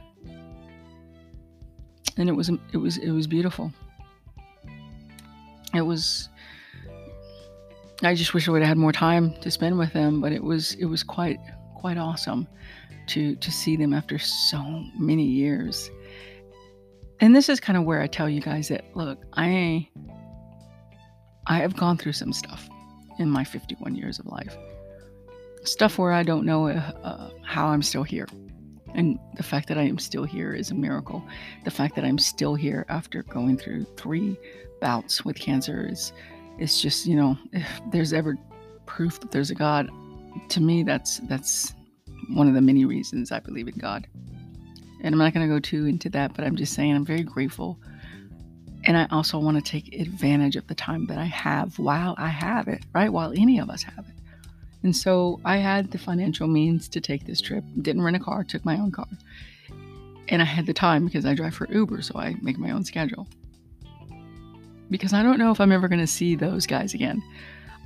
And 2.18 2.30
it 2.30 2.34
was 2.34 2.50
it 2.74 2.78
was 2.78 2.98
it 2.98 3.12
was 3.12 3.28
beautiful. 3.28 3.72
It 5.74 5.82
was 5.82 6.30
I 8.04 8.14
just 8.14 8.34
wish 8.34 8.48
I 8.48 8.52
would 8.52 8.62
have 8.62 8.70
had 8.70 8.78
more 8.78 8.92
time 8.92 9.34
to 9.42 9.50
spend 9.50 9.78
with 9.78 9.94
them, 9.94 10.22
but 10.22 10.32
it 10.32 10.44
was 10.44 10.74
it 10.76 10.86
was 10.86 11.04
quite 11.04 11.40
quite 11.76 11.98
awesome 11.98 12.48
to 13.06 13.36
to 13.36 13.52
see 13.52 13.76
them 13.76 13.94
after 13.94 14.18
so 14.20 14.62
many 14.98 15.24
years. 15.24 15.90
And 17.20 17.36
this 17.36 17.50
is 17.50 17.60
kind 17.60 17.78
of 17.78 17.86
where 17.86 18.02
I 18.02 18.08
tell 18.08 18.30
you 18.30 18.42
guys 18.42 18.68
that 18.70 18.86
look, 18.96 19.20
I 19.34 19.88
I 21.48 21.58
have 21.60 21.76
gone 21.76 21.98
through 21.98 22.14
some 22.14 22.34
stuff 22.34 22.68
in 23.20 23.30
my 23.30 23.44
51 23.44 23.96
years 23.96 24.20
of 24.20 24.26
life. 24.26 24.58
Stuff 25.64 25.98
where 25.98 26.12
I 26.12 26.24
don't 26.24 26.46
know 26.46 26.68
uh, 26.68 27.30
how 27.44 27.68
I'm 27.68 27.82
still 27.82 28.04
here. 28.04 28.28
And 28.94 29.20
the 29.36 29.44
fact 29.44 29.68
that 29.68 29.78
I 29.78 29.84
am 29.84 29.98
still 29.98 30.24
here 30.24 30.54
is 30.54 30.72
a 30.72 30.76
miracle. 30.76 31.24
The 31.64 31.72
fact 31.72 31.96
that 31.96 32.06
I'm 32.06 32.18
still 32.18 32.56
here 32.56 32.86
after 32.88 33.24
going 33.24 33.58
through 33.58 33.86
three 33.98 34.38
bouts 34.80 35.26
with 35.26 35.38
cancer 35.38 35.88
is 35.90 36.14
it's 36.60 36.82
just 36.82 37.06
you 37.06 37.16
know 37.16 37.38
if 37.54 37.82
there's 37.92 38.14
ever 38.14 38.38
proof 38.86 39.20
that 39.20 39.32
there's 39.32 39.50
a 39.50 39.56
god 39.56 39.90
to 40.50 40.62
me 40.62 40.84
that's 40.84 41.20
that's 41.28 41.74
one 42.30 42.48
of 42.48 42.54
the 42.54 42.62
many 42.62 42.86
reasons 42.86 43.32
i 43.32 43.40
believe 43.40 43.68
in 43.68 43.76
god. 43.76 44.08
And 45.02 45.14
i'm 45.14 45.20
not 45.20 45.34
going 45.34 45.48
to 45.48 45.54
go 45.54 45.60
too 45.60 45.86
into 45.86 46.10
that 46.10 46.34
but 46.36 46.46
i'm 46.46 46.56
just 46.56 46.74
saying 46.74 46.96
i'm 46.96 47.06
very 47.06 47.24
grateful. 47.24 47.78
And 48.84 48.98
i 48.98 49.08
also 49.12 49.40
want 49.40 49.58
to 49.58 49.72
take 49.72 49.94
advantage 50.00 50.56
of 50.56 50.68
the 50.68 50.76
time 50.76 51.08
that 51.08 51.18
i 51.18 51.26
have 51.26 51.78
while 51.80 52.16
i 52.18 52.28
have 52.28 52.68
it 52.68 52.84
right? 52.94 53.12
While 53.12 53.32
any 53.32 53.60
of 53.60 53.70
us 53.70 53.84
have 53.84 54.06
it. 54.08 54.16
And 54.84 54.96
so 54.96 55.40
i 55.46 55.58
had 55.58 55.92
the 55.92 55.98
financial 55.98 56.48
means 56.48 56.88
to 56.90 57.02
take 57.02 57.26
this 57.26 57.42
trip. 57.42 57.64
Didn't 57.82 58.02
rent 58.02 58.18
a 58.18 58.20
car 58.20 58.44
took 58.44 58.66
my 58.66 58.78
own 58.78 58.92
car. 58.92 59.08
And 60.30 60.42
i 60.42 60.46
had 60.46 60.66
the 60.66 60.74
time 60.74 61.06
because 61.06 61.26
i 61.26 61.34
drive 61.34 61.56
for 61.56 61.68
uber 61.72 62.02
so 62.02 62.18
i 62.18 62.36
make 62.42 62.58
my 62.58 62.72
own 62.72 62.84
schedule. 62.84 63.28
Because 64.90 65.14
I 65.14 65.24
don't 65.24 65.40
know 65.40 65.52
if 65.52 65.60
I'm 65.60 65.72
ever 65.72 65.88
going 65.88 66.00
to 66.02 66.08
see 66.08 66.36
those 66.36 66.68
guys 66.68 66.94
again. 66.94 67.24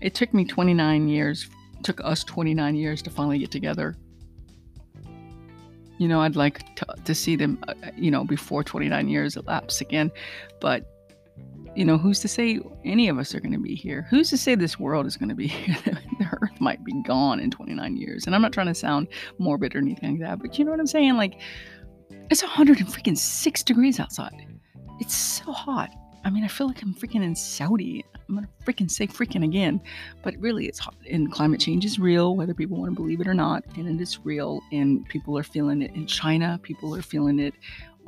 It 0.02 0.16
took 0.16 0.34
me 0.34 0.46
29 0.46 1.08
years, 1.08 1.50
took 1.84 2.02
us 2.04 2.24
29 2.24 2.76
years 2.76 3.02
to 3.04 3.10
finally 3.10 3.40
get 3.40 3.52
together. 3.52 3.96
You 6.00 6.08
know, 6.08 6.22
I'd 6.22 6.36
like 6.36 6.75
to, 6.77 6.86
to 7.06 7.13
see 7.13 7.36
them, 7.36 7.63
uh, 7.68 7.74
you 7.96 8.10
know, 8.10 8.24
before 8.24 8.63
29 8.63 9.08
years 9.10 9.36
elapse 9.36 9.82
again. 9.82 10.12
But, 10.60 10.86
you 11.75 11.86
know, 11.86 11.98
who's 11.98 12.20
to 12.22 12.27
say 12.27 12.60
any 12.84 13.10
of 13.10 13.20
us 13.20 13.36
are 13.36 13.39
going 13.39 13.53
to 13.53 13.60
be 13.60 13.75
here? 13.75 14.08
Who's 14.10 14.29
to 14.32 14.38
say 14.38 14.56
this 14.56 14.79
world 14.79 15.06
is 15.06 15.18
going 15.18 15.29
to 15.29 15.36
be 15.36 15.48
here? 15.48 15.77
the 15.84 16.29
earth 16.41 16.60
might 16.60 16.84
be 16.84 16.94
gone 17.03 17.39
in 17.39 17.51
29 17.51 17.98
years. 17.98 18.25
And 18.25 18.34
I'm 18.34 18.41
not 18.41 18.53
trying 18.53 18.68
to 18.68 18.75
sound 18.75 19.10
morbid 19.38 19.75
or 19.75 19.79
anything 19.79 20.20
like 20.20 20.22
that, 20.22 20.39
but 20.39 20.58
you 20.58 20.65
know 20.65 20.72
what 20.72 20.79
I'm 20.79 20.88
saying? 20.88 21.18
Like, 21.18 21.39
it's 22.32 22.41
100 22.41 22.79
and 22.79 22.88
freaking 22.88 23.18
six 23.18 23.62
degrees 23.62 24.00
outside. 24.00 24.46
It's 25.00 25.15
so 25.15 25.51
hot. 25.51 25.89
I 26.24 26.30
mean, 26.30 26.44
I 26.44 26.48
feel 26.48 26.68
like 26.68 26.82
I'm 26.82 26.94
freaking 26.94 27.24
in 27.24 27.36
Saudi. 27.36 28.06
I'm 28.28 28.36
gonna 28.36 28.48
freaking 28.66 28.92
say 28.92 29.08
freaking 29.08 29.44
again, 29.44 29.82
but 30.22 30.36
really, 30.38 30.68
it's 30.68 30.80
hot. 30.80 30.96
And 31.10 31.32
climate 31.32 31.60
change 31.60 31.86
is 31.86 32.00
real, 32.00 32.36
whether 32.36 32.54
people 32.54 32.78
want 32.78 32.92
to 32.92 32.96
believe 32.96 33.22
it 33.22 33.28
or 33.28 33.34
not, 33.34 33.64
and 33.76 33.88
it 33.88 34.02
is 34.02 34.20
real. 34.24 34.62
And 34.72 35.08
people 35.08 35.38
are 35.38 35.44
feeling 35.44 35.82
it 35.82 35.96
in 35.96 36.06
China. 36.06 36.60
People 36.62 36.96
are 36.96 37.02
feeling 37.02 37.40
it 37.40 37.54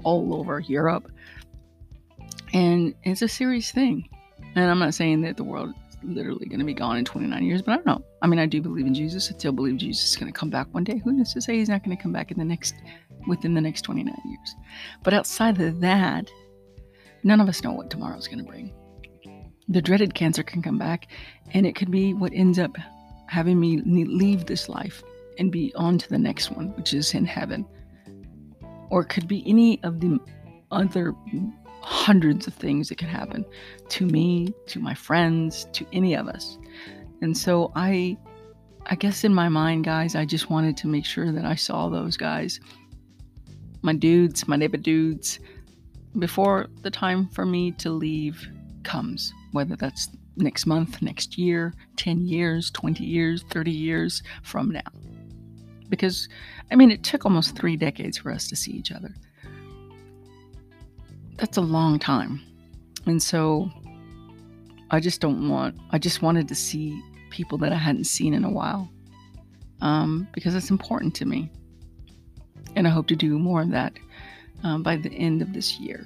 all 0.04 0.36
over 0.36 0.60
Europe, 0.60 1.12
and 2.54 2.94
it's 3.04 3.22
a 3.22 3.28
serious 3.28 3.72
thing. 3.72 4.08
And 4.56 4.70
I'm 4.70 4.80
not 4.80 4.94
saying 4.94 5.22
that 5.22 5.38
the 5.38 5.44
world 5.44 5.74
is 5.90 5.98
literally 6.04 6.46
to 6.48 6.64
be 6.64 6.74
gone 6.74 6.98
in 6.98 7.06
29 7.06 7.44
years, 7.44 7.62
but 7.62 7.72
I 7.72 7.76
don't 7.76 7.86
know. 7.86 8.04
I 8.22 8.28
mean, 8.28 8.40
I 8.40 8.46
do 8.46 8.62
believe 8.62 8.86
in 8.86 8.94
Jesus. 8.94 9.32
I 9.32 9.38
still 9.38 9.54
believe 9.54 9.78
Jesus 9.78 10.12
is 10.12 10.16
to 10.18 10.32
come 10.32 10.50
back 10.50 10.68
one 10.74 10.84
day. 10.84 10.98
Who 10.98 11.14
knows 11.14 11.34
to 11.34 11.42
say 11.42 11.58
he's 11.58 11.70
not 11.70 11.84
to 11.84 11.96
come 11.96 12.12
back 12.12 12.32
in 12.32 12.38
the 12.38 12.46
next 12.46 12.76
within 13.28 13.54
the 13.54 13.62
next 13.62 13.84
29 13.84 14.14
years? 14.26 14.56
But 15.04 15.14
outside 15.14 15.60
of 15.62 15.80
that 15.82 16.30
None 17.24 17.40
of 17.40 17.48
us 17.48 17.64
know 17.64 17.72
what 17.72 17.90
tomorrow's 17.90 18.28
going 18.28 18.44
to 18.44 18.50
bring. 18.50 18.74
The 19.68 19.82
dreaded 19.82 20.14
cancer 20.14 20.44
can 20.44 20.62
come 20.62 20.78
back, 20.78 21.08
and 21.52 21.66
it 21.66 21.76
could 21.76 21.92
be 21.92 22.14
what 22.14 22.34
ends 22.34 22.60
up 22.60 22.76
having 23.28 23.60
me 23.60 23.82
leave 23.82 24.46
this 24.46 24.68
life 24.68 25.04
and 25.38 25.52
be 25.52 25.72
on 25.76 25.98
to 25.98 26.10
the 26.10 26.18
next 26.18 26.52
one, 26.52 26.76
which 26.76 26.94
is 26.94 27.14
in 27.14 27.26
heaven. 27.26 27.66
Or 28.90 29.02
it 29.04 29.10
could 29.10 29.28
be 29.28 29.44
any 29.48 29.82
of 29.84 30.02
the 30.02 30.20
other 30.72 31.14
hundreds 31.82 32.48
of 32.48 32.54
things 32.54 32.90
that 32.90 32.98
could 32.98 33.08
happen 33.08 33.46
to 33.90 34.06
me, 34.06 34.54
to 34.68 34.80
my 34.80 34.94
friends, 34.94 35.68
to 35.74 35.86
any 35.94 36.14
of 36.14 36.28
us. 36.28 36.58
And 37.22 37.38
so 37.38 37.72
I 37.76 38.18
I 38.88 38.96
guess 38.96 39.24
in 39.24 39.34
my 39.34 39.48
mind, 39.48 39.86
guys, 39.86 40.16
I 40.16 40.26
just 40.26 40.50
wanted 40.50 40.76
to 40.78 40.88
make 40.88 41.06
sure 41.06 41.32
that 41.32 41.46
I 41.46 41.56
saw 41.56 41.88
those 41.88 42.18
guys. 42.18 42.60
My 43.84 43.94
dudes, 43.94 44.48
my 44.48 44.56
neighbor 44.56 44.78
dudes, 44.78 45.40
before 46.20 46.68
the 46.82 46.92
time 46.92 47.28
for 47.30 47.46
me 47.46 47.72
to 47.74 47.90
leave 47.90 48.48
comes, 48.84 49.34
whether 49.52 49.76
that's 49.76 50.10
next 50.38 50.66
month, 50.66 51.02
next 51.02 51.38
year, 51.38 51.74
10 51.98 52.26
years, 52.26 52.72
20 52.72 53.04
years, 53.04 53.44
30 53.50 53.72
years 53.72 54.24
from 54.44 54.72
now. 54.72 54.82
Because, 55.90 56.30
I 56.72 56.76
mean, 56.76 56.92
it 56.92 57.04
took 57.04 57.26
almost 57.26 57.56
three 57.56 57.76
decades 57.76 58.18
for 58.18 58.32
us 58.32 58.48
to 58.50 58.56
see 58.56 58.72
each 58.72 58.92
other. 58.92 59.14
That's 61.38 61.58
a 61.58 61.62
long 61.62 62.00
time. 62.00 62.42
And 63.06 63.22
so 63.22 63.70
I 64.90 65.00
just 65.00 65.22
don't 65.22 65.50
want, 65.50 65.76
I 65.92 65.98
just 65.98 66.22
wanted 66.22 66.48
to 66.48 66.56
see 66.56 67.02
people 67.30 67.58
that 67.60 67.72
I 67.72 67.78
hadn't 67.78 68.06
seen 68.06 68.34
in 68.34 68.44
a 68.44 68.50
while 68.52 68.90
um, 69.82 70.28
because 70.34 70.56
it's 70.56 70.70
important 70.70 71.16
to 71.16 71.26
me. 71.26 71.50
And 72.76 72.88
I 72.88 72.92
hope 72.92 73.08
to 73.08 73.16
do 73.16 73.38
more 73.38 73.62
of 73.62 73.72
that 73.72 73.94
um, 74.64 74.84
by 74.84 74.96
the 74.96 75.12
end 75.12 75.42
of 75.42 75.54
this 75.54 75.80
year. 75.80 76.06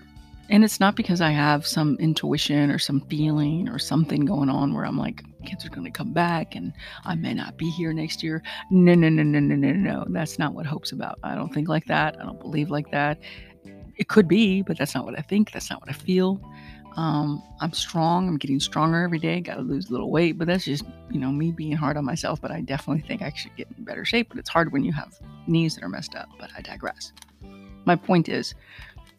And 0.50 0.64
it's 0.64 0.80
not 0.80 0.96
because 0.96 1.22
I 1.22 1.32
have 1.32 1.66
some 1.66 1.98
intuition 2.00 2.70
or 2.70 2.78
some 2.78 3.02
feeling 3.02 3.68
or 3.68 3.80
something 3.80 4.26
going 4.26 4.50
on 4.50 4.74
where 4.76 4.86
I'm 4.86 4.98
like, 4.98 5.24
kids 5.44 5.66
are 5.66 5.70
going 5.70 5.86
to 5.86 5.92
come 5.92 6.14
back 6.14 6.56
and 6.56 6.72
I 7.04 7.16
may 7.16 7.34
not 7.34 7.58
be 7.58 7.70
here 7.72 7.94
next 7.94 8.22
year. 8.22 8.44
No, 8.70 8.94
no, 8.94 9.10
no, 9.10 9.24
no, 9.24 9.40
no, 9.40 9.56
no, 9.56 9.72
no. 9.72 10.06
That's 10.10 10.38
not 10.38 10.54
what 10.54 10.68
hope's 10.68 10.92
about. 10.92 11.18
I 11.24 11.34
don't 11.34 11.52
think 11.52 11.68
like 11.68 11.86
that. 11.86 12.18
I 12.22 12.26
don't 12.26 12.40
believe 12.40 12.70
like 12.70 12.92
that. 12.92 13.20
It 13.98 14.08
could 14.08 14.28
be, 14.28 14.62
but 14.62 14.78
that's 14.78 14.94
not 14.94 15.06
what 15.06 15.18
I 15.18 15.22
think. 15.22 15.52
That's 15.52 15.70
not 15.70 15.82
what 15.82 15.90
I 15.90 15.94
feel. 15.94 16.40
Um, 16.96 17.44
I'm 17.60 17.74
strong. 17.74 18.28
I'm 18.28 18.38
getting 18.38 18.60
stronger 18.60 19.02
every 19.04 19.20
day. 19.20 19.42
Got 19.42 19.56
to 19.56 19.62
lose 19.62 19.90
a 19.90 19.92
little 19.92 20.12
weight, 20.12 20.38
but 20.38 20.48
that's 20.48 20.66
just, 20.66 20.86
you 21.10 21.20
know, 21.20 21.32
me 21.32 21.52
being 21.52 21.76
hard 21.76 21.98
on 21.98 22.06
myself. 22.06 22.40
But 22.40 22.52
I 22.52 22.62
definitely 22.62 23.06
think 23.08 23.22
I 23.22 23.32
should 23.36 23.56
get 23.56 23.68
in 23.78 23.84
better 23.84 24.06
shape. 24.06 24.30
But 24.30 24.38
it's 24.38 24.50
hard 24.50 24.72
when 24.72 24.84
you 24.84 24.94
have 24.94 25.20
knees 25.48 25.76
that 25.76 25.84
are 25.84 25.90
messed 25.90 26.16
up. 26.16 26.30
But 26.40 26.52
I 26.56 26.62
digress. 26.62 27.12
My 27.86 27.96
point 27.96 28.30
is, 28.30 28.54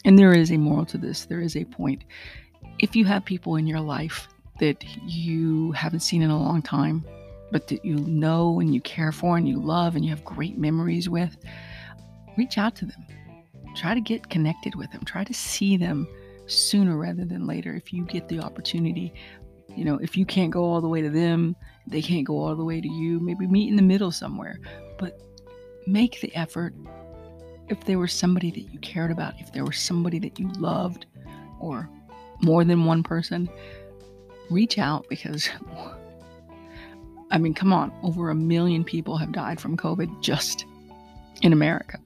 and 0.05 0.19
there 0.19 0.33
is 0.33 0.51
a 0.51 0.57
moral 0.57 0.87
to 0.87 0.99
this, 0.99 1.27
there 1.27 1.41
is 1.41 1.57
a 1.57 1.65
point. 1.65 2.05
If 2.79 2.95
you 2.95 3.05
have 3.07 3.25
people 3.25 3.57
in 3.57 3.67
your 3.67 3.81
life 3.81 4.29
that 4.61 4.85
you 5.07 5.73
haven't 5.73 6.01
seen 6.01 6.23
in 6.23 6.31
a 6.31 6.39
long 6.39 6.63
time, 6.63 7.05
but 7.51 7.69
that 7.69 7.85
you 7.85 7.97
know 7.97 8.61
and 8.61 8.75
you 8.75 8.81
care 8.81 9.13
for 9.13 9.37
and 9.37 9.49
you 9.49 9.61
love 9.61 9.95
and 9.95 10.05
you 10.05 10.11
have 10.11 10.25
great 10.25 10.59
memories 10.59 11.09
with, 11.09 11.37
reach 12.37 12.59
out 12.59 12.75
to 12.77 12.87
them. 12.87 13.07
Try 13.77 13.95
to 13.95 14.01
get 14.01 14.31
connected 14.31 14.75
with 14.75 14.91
them. 14.93 15.05
Try 15.05 15.25
to 15.25 15.35
see 15.35 15.77
them 15.77 16.09
sooner 16.47 16.97
rather 16.97 17.25
than 17.25 17.47
later 17.47 17.75
if 17.75 17.93
you 17.93 18.05
get 18.05 18.29
the 18.29 18.41
opportunity. 18.41 19.13
You 19.75 19.85
know, 19.85 19.97
if 19.97 20.17
you 20.17 20.25
can't 20.25 20.51
go 20.51 20.65
all 20.65 20.81
the 20.81 20.89
way 20.89 21.03
to 21.03 21.11
them, 21.11 21.55
they 21.87 22.01
can't 22.01 22.27
go 22.27 22.39
all 22.39 22.57
the 22.57 22.65
way 22.65 22.81
to 22.81 22.89
you. 22.89 23.21
Maybe 23.21 23.47
meet 23.47 23.69
in 23.69 23.77
the 23.77 23.83
middle 23.83 24.11
somewhere. 24.11 24.59
But 24.99 25.21
make 25.87 26.21
the 26.21 26.35
effort 26.35 26.75
if 27.69 27.85
there 27.85 27.99
was 27.99 28.13
somebody 28.13 28.51
that 28.51 28.73
you 28.73 28.79
cared 28.81 29.11
about, 29.11 29.35
if 29.41 29.53
there 29.53 29.65
was 29.65 29.79
somebody 29.79 30.19
that 30.21 30.39
you 30.39 30.49
loved, 30.59 31.07
or 31.61 31.89
more 32.41 32.65
than 32.65 32.85
one 32.85 33.03
person, 33.03 33.49
reach 34.51 34.79
out 34.79 35.07
because, 35.09 35.49
I 37.31 37.39
mean, 37.39 37.55
come 37.55 37.73
on, 37.73 37.93
over 38.03 38.31
a 38.31 38.35
million 38.35 38.85
people 38.85 39.17
have 39.17 39.33
died 39.33 39.61
from 39.61 39.77
COVID 39.77 40.23
just 40.23 40.65
in 41.43 41.53
America. 41.53 41.99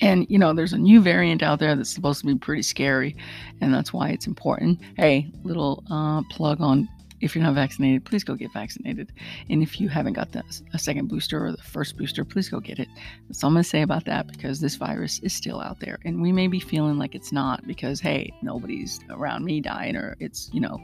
And, 0.00 0.26
you 0.28 0.38
know, 0.38 0.52
there's 0.52 0.72
a 0.72 0.78
new 0.78 1.00
variant 1.00 1.42
out 1.42 1.60
there 1.60 1.74
that's 1.74 1.94
supposed 1.94 2.20
to 2.20 2.26
be 2.26 2.34
pretty 2.34 2.62
scary, 2.62 3.16
and 3.60 3.72
that's 3.72 3.92
why 3.92 4.10
it's 4.10 4.26
important. 4.26 4.80
Hey, 4.96 5.30
little 5.44 5.82
uh, 5.90 6.22
plug 6.30 6.60
on 6.60 6.88
if 7.24 7.34
you're 7.34 7.42
not 7.42 7.54
vaccinated, 7.54 8.04
please 8.04 8.22
go 8.22 8.34
get 8.34 8.52
vaccinated. 8.52 9.10
And 9.48 9.62
if 9.62 9.80
you 9.80 9.88
haven't 9.88 10.12
got 10.12 10.32
the, 10.32 10.42
a 10.74 10.78
second 10.78 11.08
booster 11.08 11.42
or 11.42 11.52
the 11.52 11.62
first 11.62 11.96
booster, 11.96 12.22
please 12.22 12.50
go 12.50 12.60
get 12.60 12.78
it. 12.78 12.88
That's 13.26 13.42
all 13.42 13.48
I'm 13.48 13.54
going 13.54 13.62
to 13.62 13.68
say 13.68 13.80
about 13.80 14.04
that 14.04 14.26
because 14.26 14.60
this 14.60 14.76
virus 14.76 15.20
is 15.20 15.32
still 15.32 15.58
out 15.62 15.80
there. 15.80 15.98
And 16.04 16.20
we 16.20 16.32
may 16.32 16.48
be 16.48 16.60
feeling 16.60 16.98
like 16.98 17.14
it's 17.14 17.32
not 17.32 17.66
because, 17.66 17.98
hey, 17.98 18.30
nobody's 18.42 19.00
around 19.08 19.46
me 19.46 19.62
dying 19.62 19.96
or 19.96 20.16
it's, 20.20 20.50
you 20.52 20.60
know, 20.60 20.78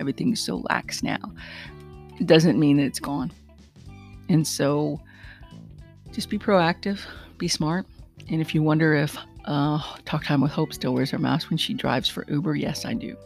everything's 0.00 0.44
so 0.44 0.64
lax 0.68 1.04
now. 1.04 1.20
It 2.18 2.26
doesn't 2.26 2.58
mean 2.58 2.78
that 2.78 2.86
it's 2.86 3.00
gone. 3.00 3.30
And 4.28 4.44
so 4.44 5.00
just 6.10 6.28
be 6.28 6.40
proactive, 6.40 7.02
be 7.38 7.46
smart. 7.46 7.86
And 8.28 8.40
if 8.40 8.52
you 8.52 8.64
wonder 8.64 8.94
if 8.94 9.16
uh, 9.44 9.80
Talk 10.04 10.24
Time 10.24 10.40
with 10.40 10.50
Hope 10.50 10.72
still 10.72 10.92
wears 10.92 11.10
her 11.10 11.18
mask 11.18 11.50
when 11.50 11.58
she 11.58 11.72
drives 11.72 12.08
for 12.08 12.24
Uber, 12.28 12.56
yes, 12.56 12.84
I 12.84 12.94
do. 12.94 13.16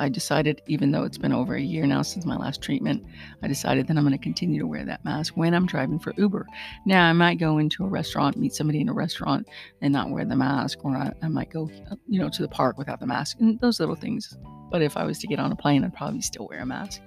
I 0.00 0.08
decided, 0.08 0.62
even 0.66 0.90
though 0.90 1.04
it's 1.04 1.18
been 1.18 1.32
over 1.32 1.54
a 1.54 1.60
year 1.60 1.86
now 1.86 2.02
since 2.02 2.24
my 2.24 2.36
last 2.36 2.62
treatment, 2.62 3.04
I 3.42 3.48
decided 3.48 3.86
that 3.86 3.96
I'm 3.96 4.04
going 4.04 4.16
to 4.16 4.22
continue 4.22 4.60
to 4.60 4.66
wear 4.66 4.84
that 4.84 5.04
mask 5.04 5.36
when 5.36 5.54
I'm 5.54 5.66
driving 5.66 5.98
for 5.98 6.14
Uber. 6.16 6.46
Now, 6.86 7.08
I 7.08 7.12
might 7.12 7.38
go 7.38 7.58
into 7.58 7.84
a 7.84 7.88
restaurant, 7.88 8.36
meet 8.36 8.54
somebody 8.54 8.80
in 8.80 8.88
a 8.88 8.92
restaurant, 8.92 9.48
and 9.80 9.92
not 9.92 10.10
wear 10.10 10.24
the 10.24 10.36
mask, 10.36 10.84
or 10.84 10.96
I, 10.96 11.12
I 11.22 11.28
might 11.28 11.50
go, 11.50 11.70
you 12.06 12.20
know, 12.20 12.28
to 12.28 12.42
the 12.42 12.48
park 12.48 12.78
without 12.78 13.00
the 13.00 13.06
mask, 13.06 13.38
and 13.40 13.58
those 13.60 13.80
little 13.80 13.96
things. 13.96 14.36
But 14.70 14.82
if 14.82 14.96
I 14.96 15.04
was 15.04 15.18
to 15.20 15.26
get 15.26 15.40
on 15.40 15.50
a 15.50 15.56
plane, 15.56 15.84
I'd 15.84 15.94
probably 15.94 16.20
still 16.20 16.46
wear 16.48 16.60
a 16.60 16.66
mask. 16.66 17.00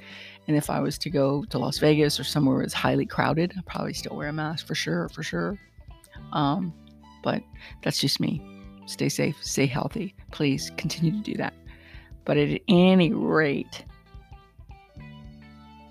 And 0.48 0.58
if 0.58 0.70
I 0.70 0.80
was 0.80 0.98
to 1.00 1.10
go 1.10 1.46
to 1.46 1.60
Las 1.60 1.78
Vegas 1.78 2.20
or 2.20 2.24
somewhere 2.24 2.56
where 2.56 2.64
it's 2.64 2.74
highly 2.74 3.06
crowded, 3.06 3.54
I'd 3.58 3.66
probably 3.66 3.94
still 3.94 4.16
wear 4.16 4.30
a 4.30 4.34
mask 4.34 4.66
for 4.68 4.76
sure, 4.76 5.08
for 5.10 5.24
sure. 5.24 5.58
Um, 6.34 6.74
but 7.24 7.44
that's 7.84 8.00
just 8.00 8.20
me. 8.20 8.42
Stay 8.88 9.10
safe, 9.10 9.38
stay 9.42 9.68
healthy. 9.68 10.16
Please 10.32 10.72
continue 10.76 11.12
to 11.12 11.20
do 11.20 11.36
that. 11.36 11.54
But 12.26 12.38
at 12.38 12.62
any 12.68 13.12
rate, 13.14 13.84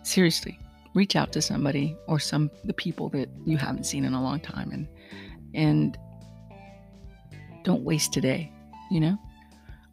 seriously, 0.03 0.59
reach 0.95 1.17
out 1.17 1.33
to 1.33 1.43
somebody 1.43 1.97
or 2.07 2.19
some 2.19 2.51
the 2.65 2.73
people 2.73 3.09
that 3.11 3.29
you 3.45 3.57
haven't 3.57 3.85
seen 3.85 4.05
in 4.05 4.15
a 4.15 4.23
long 4.23 4.41
time 4.41 4.71
and 4.71 4.89
and 5.55 5.99
don't 7.65 7.83
waste 7.83 8.13
today, 8.13 8.51
you 8.91 9.01
know? 9.01 9.19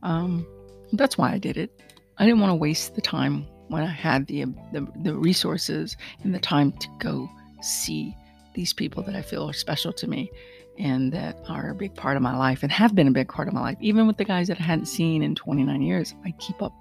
Um, 0.03 0.45
that's 0.93 1.17
why 1.17 1.33
I 1.33 1.37
did 1.37 1.57
it. 1.57 1.81
I 2.17 2.25
didn't 2.25 2.39
want 2.39 2.51
to 2.51 2.55
waste 2.55 2.95
the 2.95 3.01
time 3.01 3.45
when 3.67 3.83
I 3.83 3.91
had 3.91 4.27
the, 4.27 4.45
the 4.71 4.87
the 5.03 5.13
resources 5.15 5.97
and 6.23 6.33
the 6.33 6.39
time 6.39 6.71
to 6.71 6.87
go 6.99 7.29
see 7.61 8.15
these 8.53 8.73
people 8.73 9.03
that 9.03 9.15
I 9.15 9.21
feel 9.21 9.49
are 9.49 9.53
special 9.53 9.93
to 9.93 10.07
me 10.07 10.31
and 10.77 11.11
that 11.11 11.37
are 11.47 11.69
a 11.69 11.75
big 11.75 11.95
part 11.95 12.17
of 12.17 12.23
my 12.23 12.35
life 12.37 12.63
and 12.63 12.71
have 12.71 12.93
been 12.95 13.07
a 13.07 13.11
big 13.11 13.27
part 13.27 13.47
of 13.47 13.53
my 13.53 13.61
life. 13.61 13.77
Even 13.81 14.07
with 14.07 14.17
the 14.17 14.25
guys 14.25 14.47
that 14.47 14.59
I 14.59 14.63
hadn't 14.63 14.85
seen 14.85 15.21
in 15.21 15.35
29 15.35 15.81
years, 15.81 16.13
I 16.25 16.31
keep 16.39 16.61
up 16.61 16.73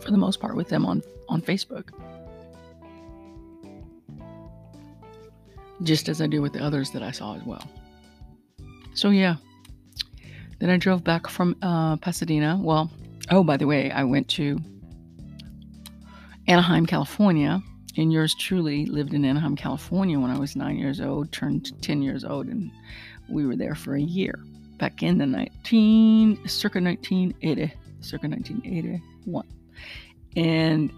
for 0.00 0.10
the 0.10 0.16
most 0.16 0.40
part 0.40 0.56
with 0.56 0.68
them 0.68 0.86
on 0.86 1.02
on 1.28 1.40
Facebook. 1.40 1.90
Just 5.82 6.08
as 6.08 6.20
I 6.20 6.26
do 6.26 6.42
with 6.42 6.52
the 6.52 6.62
others 6.62 6.90
that 6.90 7.02
I 7.02 7.10
saw 7.10 7.36
as 7.36 7.42
well. 7.44 7.66
So 8.94 9.10
yeah. 9.10 9.36
Then 10.58 10.68
I 10.68 10.76
drove 10.76 11.02
back 11.02 11.26
from 11.26 11.56
uh, 11.62 11.96
Pasadena. 11.96 12.58
Well, 12.60 12.90
oh 13.30 13.42
by 13.42 13.56
the 13.56 13.66
way, 13.66 13.90
I 13.90 14.04
went 14.04 14.28
to 14.30 14.58
Anaheim, 16.46 16.84
California, 16.84 17.62
and 17.96 18.12
yours 18.12 18.34
truly 18.34 18.86
lived 18.86 19.14
in 19.14 19.24
Anaheim, 19.24 19.56
California 19.56 20.18
when 20.18 20.30
I 20.30 20.38
was 20.38 20.56
nine 20.56 20.76
years 20.76 21.00
old, 21.00 21.32
turned 21.32 21.80
10 21.82 22.02
years 22.02 22.24
old, 22.24 22.46
and 22.46 22.70
we 23.28 23.46
were 23.46 23.56
there 23.56 23.74
for 23.74 23.94
a 23.94 24.00
year 24.00 24.38
back 24.78 25.02
in 25.02 25.18
the 25.18 25.26
19, 25.26 26.48
circa 26.48 26.80
1980, 26.80 27.72
circa 28.00 28.28
1981. 28.28 29.46
And 30.36 30.92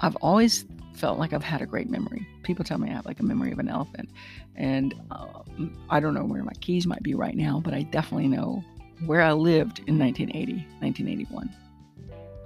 I've 0.00 0.16
always 0.16 0.64
felt 0.94 1.18
like 1.18 1.32
I've 1.32 1.44
had 1.44 1.62
a 1.62 1.66
great 1.66 1.88
memory. 1.88 2.26
People 2.42 2.64
tell 2.64 2.78
me 2.78 2.90
I 2.90 2.94
have 2.94 3.06
like 3.06 3.20
a 3.20 3.22
memory 3.22 3.52
of 3.52 3.58
an 3.58 3.68
elephant. 3.68 4.08
And 4.56 4.94
uh, 5.10 5.42
I 5.90 6.00
don't 6.00 6.14
know 6.14 6.24
where 6.24 6.42
my 6.42 6.52
keys 6.60 6.86
might 6.86 7.02
be 7.02 7.14
right 7.14 7.36
now, 7.36 7.60
but 7.64 7.74
I 7.74 7.82
definitely 7.82 8.28
know 8.28 8.64
where 9.04 9.20
I 9.20 9.32
lived 9.32 9.80
in 9.86 9.98
1980, 9.98 10.54
1981. 10.80 11.50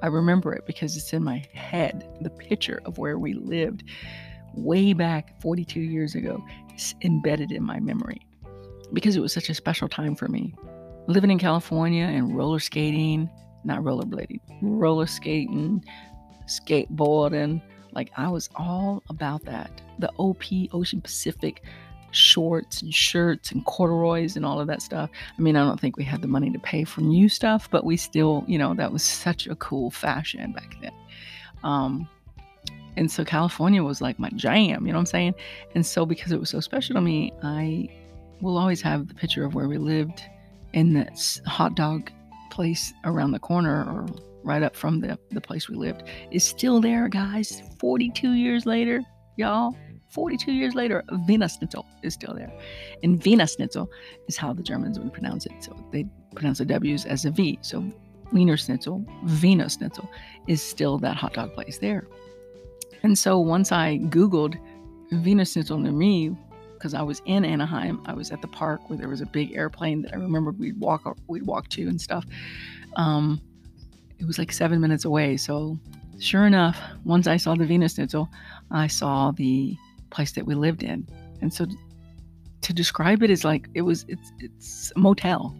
I 0.03 0.07
remember 0.07 0.53
it 0.53 0.67
because 0.67 0.97
it's 0.97 1.13
in 1.13 1.23
my 1.23 1.45
head. 1.53 2.09
The 2.21 2.31
picture 2.31 2.81
of 2.85 2.99
where 2.99 3.19
we 3.19 3.35
lived 3.35 3.85
way 4.55 4.93
back 4.93 5.41
42 5.41 5.81
years 5.81 6.15
ago 6.15 6.43
is 6.75 6.95
embedded 7.03 7.53
in 7.53 7.63
my 7.63 7.81
memory 7.81 8.21
because 8.93 9.17
it 9.17 9.21
was 9.21 9.33
such 9.33 9.51
a 9.51 9.55
special 9.55 9.89
time 9.89 10.15
for 10.15 10.29
me. 10.29 10.55
Living 11.07 11.31
in 11.31 11.39
California 11.39 12.05
and 12.05 12.37
roller 12.37 12.59
skating, 12.59 13.29
not 13.65 13.81
rollerblading, 13.81 14.41
roller 14.63 15.07
skating, 15.07 15.85
skateboarding, 16.47 17.63
like 17.93 18.11
I 18.17 18.29
was 18.29 18.49
all 18.57 19.03
about 19.09 19.45
that. 19.45 19.83
The 19.99 20.11
OP, 20.17 20.45
Ocean 20.73 21.01
Pacific, 21.01 21.63
shorts 22.11 22.83
and 22.83 22.93
shirts 22.93 23.53
and 23.53 23.65
corduroys 23.65 24.37
and 24.37 24.45
all 24.45 24.61
of 24.61 24.67
that 24.67 24.83
stuff. 24.83 25.11
I 25.39 25.43
mean, 25.43 25.57
I 25.57 25.65
don't 25.65 25.81
think 25.81 25.97
we 25.97 26.05
had 26.05 26.23
the 26.23 26.29
money 26.29 26.51
to 26.51 26.59
pay 26.59 26.85
for 26.85 27.01
new 27.01 27.29
stuff, 27.29 27.69
but 27.71 27.85
we 27.85 27.97
still, 27.97 28.45
you 28.47 28.59
know, 28.59 28.75
that 28.75 28.93
was 28.93 29.03
such 29.03 29.47
a 29.47 29.55
cool 29.57 29.91
fashion 29.91 30.53
back 30.53 30.77
then. 30.81 30.93
Um, 31.63 32.09
and 32.97 33.11
so 33.11 33.25
California 33.25 33.83
was 33.83 34.01
like 34.01 34.19
my 34.19 34.31
jam, 34.31 34.87
you 34.87 34.93
know 34.93 34.99
what 34.99 35.03
I'm 35.03 35.07
saying? 35.07 35.35
And 35.75 35.87
so 35.87 36.05
because 36.05 36.33
it 36.33 36.41
was 36.41 36.51
so 36.51 36.61
special 36.61 36.95
to 36.95 37.01
me, 37.01 37.33
I 37.43 37.89
will 38.41 38.59
always 38.59 38.83
have 38.83 39.09
the 39.09 39.15
picture 39.15 39.45
of 39.45 39.55
where 39.55 39.69
we 39.69 39.79
lived 39.79 40.23
in 40.73 40.95
that 40.95 41.41
hot 41.47 41.75
dog 41.75 42.11
place 42.51 42.93
around 43.05 43.33
the 43.33 43.39
corner 43.39 43.85
or 43.85 44.07
right 44.43 44.63
up 44.63 44.75
from 44.75 45.01
the, 45.01 45.19
the 45.31 45.41
place 45.41 45.69
we 45.69 45.77
lived 45.77 46.05
is 46.31 46.45
still 46.45 46.81
there, 46.81 47.09
guys. 47.09 47.63
42 47.79 48.33
years 48.33 48.67
later, 48.67 49.03
y'all. 49.37 49.77
42 50.11 50.53
years 50.53 50.75
later, 50.75 51.05
Wiener 51.27 51.49
is 52.03 52.15
still 52.15 52.35
there. 52.35 52.53
And 53.03 53.23
Wiener 53.25 53.47
is 54.29 54.37
how 54.37 54.53
the 54.53 54.63
Germans 54.63 54.99
would 54.99 55.13
pronounce 55.13 55.47
it. 55.47 55.53
So 55.61 55.77
they 55.93 56.05
pronounce 56.35 56.59
the 56.59 56.65
W's 56.65 57.07
as 57.07 57.25
a 57.25 57.31
V. 57.31 57.59
So 57.63 57.85
Wienerschnitzel, 58.33 60.09
is 60.47 60.63
still 60.63 60.99
that 60.99 61.17
hot 61.17 61.35
dog 61.35 61.55
place 61.55 61.79
there. 61.79 62.07
And 63.03 63.19
so 63.19 63.39
once 63.39 63.73
I 63.73 63.99
Googled 63.99 64.59
Wiener 65.11 65.45
near 65.79 65.93
me, 65.93 66.37
because 66.75 66.95
I 66.95 67.03
was 67.03 67.21
in 67.27 67.45
Anaheim, 67.45 68.01
I 68.07 68.15
was 68.15 68.31
at 68.31 68.41
the 68.41 68.49
park 68.49 68.89
where 68.89 68.99
there 68.99 69.09
was 69.09 69.21
a 69.21 69.27
big 69.27 69.55
airplane 69.55 70.03
that 70.03 70.15
I 70.15 70.17
remember 70.17 70.51
we'd 70.53 70.79
walk 70.81 71.19
we'd 71.29 71.43
walk 71.43 71.69
to 71.71 71.89
and 71.89 72.01
stuff. 72.01 72.25
Um, 72.97 73.41
it 74.19 74.27
was 74.27 74.39
like 74.39 74.53
seven 74.53 74.81
minutes 74.81 75.05
away. 75.05 75.37
So 75.37 75.79
sure 76.19 76.47
enough, 76.47 76.79
once 77.05 77.27
I 77.27 77.37
saw 77.37 77.55
the 77.55 77.65
Wienerschnitzel, 77.65 78.29
I 78.71 78.87
saw 78.87 79.31
the 79.31 79.77
place 80.11 80.33
that 80.33 80.47
we 80.47 80.55
lived 80.55 80.83
in. 80.83 81.07
And 81.41 81.53
so 81.53 81.67
to 82.63 82.73
describe 82.73 83.23
it 83.23 83.31
is 83.31 83.45
like 83.45 83.69
it 83.75 83.83
was 83.83 84.05
it's 84.09 84.33
it's 84.39 84.93
a 84.95 84.99
motel. 84.99 85.57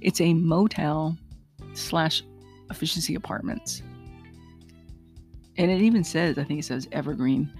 It's 0.00 0.20
a 0.20 0.34
motel 0.34 1.16
slash 1.74 2.22
efficiency 2.70 3.14
apartments. 3.14 3.82
And 5.56 5.70
it 5.70 5.82
even 5.82 6.04
says, 6.04 6.38
I 6.38 6.44
think 6.44 6.60
it 6.60 6.64
says 6.64 6.88
Evergreen, 6.92 7.52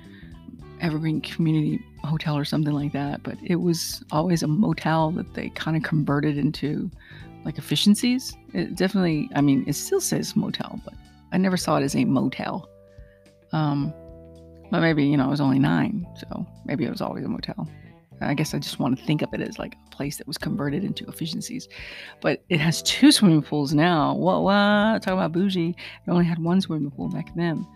Evergreen 0.80 1.20
Community 1.20 1.84
Hotel 2.02 2.36
or 2.36 2.44
something 2.44 2.72
like 2.72 2.92
that. 2.92 3.22
But 3.22 3.36
it 3.42 3.56
was 3.56 4.02
always 4.10 4.42
a 4.42 4.46
motel 4.46 5.10
that 5.12 5.34
they 5.34 5.50
kind 5.50 5.76
of 5.76 5.82
converted 5.82 6.38
into 6.38 6.90
like 7.44 7.58
efficiencies. 7.58 8.36
It 8.54 8.74
definitely, 8.74 9.28
I 9.34 9.40
mean, 9.40 9.64
it 9.66 9.74
still 9.74 10.00
says 10.00 10.34
motel, 10.34 10.80
but 10.84 10.94
I 11.32 11.38
never 11.38 11.56
saw 11.56 11.76
it 11.76 11.82
as 11.82 11.94
a 11.94 12.04
motel. 12.04 12.68
Um, 13.52 13.92
but 14.70 14.80
maybe, 14.80 15.04
you 15.04 15.16
know, 15.16 15.24
I 15.24 15.28
was 15.28 15.40
only 15.40 15.58
nine, 15.58 16.06
so 16.16 16.46
maybe 16.64 16.84
it 16.84 16.90
was 16.90 17.00
always 17.00 17.24
a 17.24 17.28
motel. 17.28 17.68
I 18.22 18.34
guess 18.34 18.54
I 18.54 18.58
just 18.58 18.78
want 18.78 18.98
to 18.98 19.04
think 19.04 19.22
of 19.22 19.32
it 19.32 19.40
as 19.40 19.58
like 19.58 19.74
a 19.74 19.96
place 19.96 20.18
that 20.18 20.26
was 20.26 20.36
converted 20.36 20.84
into 20.84 21.06
efficiencies. 21.06 21.68
But 22.20 22.42
it 22.48 22.60
has 22.60 22.82
two 22.82 23.12
swimming 23.12 23.42
pools 23.42 23.72
now. 23.72 24.14
What, 24.14 24.42
what? 24.42 25.02
Talk 25.02 25.14
about 25.14 25.32
bougie. 25.32 25.70
It 25.70 26.10
only 26.10 26.26
had 26.26 26.38
one 26.38 26.60
swimming 26.60 26.90
pool 26.90 27.08
back 27.08 27.34
then. 27.34 27.66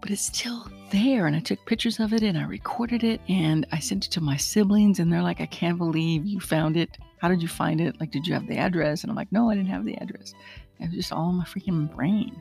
But 0.00 0.10
it's 0.10 0.26
still 0.26 0.68
there. 0.90 1.26
And 1.26 1.34
I 1.34 1.40
took 1.40 1.64
pictures 1.64 1.98
of 1.98 2.12
it 2.12 2.22
and 2.22 2.36
I 2.36 2.44
recorded 2.44 3.04
it 3.04 3.22
and 3.28 3.66
I 3.72 3.78
sent 3.78 4.04
it 4.04 4.10
to 4.12 4.20
my 4.20 4.36
siblings. 4.36 4.98
And 4.98 5.10
they're 5.10 5.22
like, 5.22 5.40
I 5.40 5.46
can't 5.46 5.78
believe 5.78 6.26
you 6.26 6.40
found 6.40 6.76
it. 6.76 6.98
How 7.18 7.28
did 7.28 7.40
you 7.40 7.48
find 7.48 7.80
it? 7.80 7.98
Like, 8.00 8.10
did 8.10 8.26
you 8.26 8.34
have 8.34 8.46
the 8.46 8.58
address? 8.58 9.02
And 9.02 9.10
I'm 9.10 9.16
like, 9.16 9.32
no, 9.32 9.48
I 9.48 9.54
didn't 9.54 9.70
have 9.70 9.86
the 9.86 9.96
address. 9.96 10.34
It 10.78 10.88
was 10.88 10.94
just 10.94 11.12
all 11.12 11.30
in 11.30 11.36
my 11.36 11.44
freaking 11.44 11.94
brain 11.94 12.38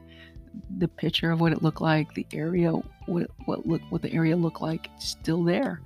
the 0.78 0.88
picture 0.88 1.32
of 1.32 1.40
what 1.40 1.52
it 1.52 1.62
looked 1.64 1.82
like, 1.82 2.14
the 2.14 2.26
area, 2.34 2.72
what 3.06 3.30
what 3.46 3.66
look 3.66 3.82
what 3.90 4.02
the 4.02 4.12
area 4.14 4.36
looked 4.36 4.62
like, 4.62 4.90
still 5.00 5.44
there, 5.44 5.82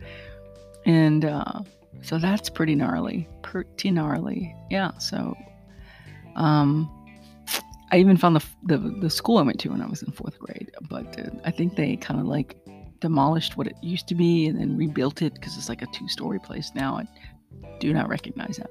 and 0.86 1.26
uh, 1.26 1.62
so 2.02 2.18
that's 2.18 2.50
pretty 2.50 2.76
gnarly, 2.76 3.28
pretty 3.42 3.92
gnarly. 3.92 4.56
Yeah. 4.70 4.98
So, 4.98 5.36
um, 6.36 6.90
I 7.92 7.98
even 7.98 8.18
found 8.18 8.36
the, 8.36 8.46
the 8.64 8.78
the 8.78 9.10
school 9.10 9.38
I 9.38 9.42
went 9.42 9.60
to 9.62 9.70
when 9.70 9.82
I 9.82 9.88
was 9.88 10.04
in 10.04 10.12
fourth 10.12 10.38
grade, 10.40 10.72
but 10.90 11.20
uh, 11.20 11.30
I 11.46 11.52
think 11.52 11.76
they 11.76 11.96
kind 11.98 12.20
of 12.20 12.26
like 12.26 12.56
demolished 13.00 13.58
what 13.58 13.68
it 13.68 13.76
used 13.82 14.08
to 14.08 14.16
be 14.16 14.48
and 14.48 14.60
then 14.60 14.76
rebuilt 14.76 15.22
it 15.22 15.34
because 15.36 15.58
it's 15.58 15.70
like 15.70 15.82
a 15.82 15.88
two 15.88 16.08
story 16.08 16.40
place 16.40 16.72
now. 16.76 16.98
I 16.98 17.08
do 17.80 17.94
not 17.94 18.10
recognize 18.10 18.58
that. 18.58 18.70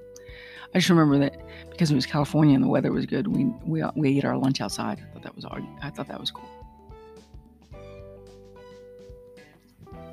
I 0.76 0.78
just 0.78 0.90
remember 0.90 1.16
that 1.20 1.34
because 1.70 1.90
it 1.90 1.94
was 1.94 2.04
California 2.04 2.54
and 2.54 2.62
the 2.62 2.68
weather 2.68 2.92
was 2.92 3.06
good, 3.06 3.28
we 3.28 3.46
we 3.64 3.82
we 3.94 4.18
ate 4.18 4.26
our 4.26 4.36
lunch 4.36 4.60
outside. 4.60 5.00
I 5.00 5.14
thought 5.14 5.22
that 5.22 5.34
was 5.34 5.46
I 5.80 5.88
thought 5.88 6.06
that 6.08 6.20
was 6.20 6.30
cool. 6.30 6.50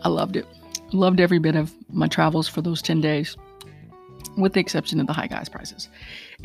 I 0.04 0.08
loved 0.08 0.38
it. 0.38 0.48
Loved 0.94 1.20
every 1.20 1.40
bit 1.40 1.58
of 1.58 1.74
my 1.90 2.08
travels 2.08 2.48
for 2.48 2.62
those 2.62 2.82
10 2.82 3.02
days, 3.02 3.36
with 4.38 4.54
the 4.54 4.62
exception 4.62 5.02
of 5.02 5.08
the 5.08 5.12
high 5.12 5.28
gas 5.28 5.50
prices. 5.50 5.90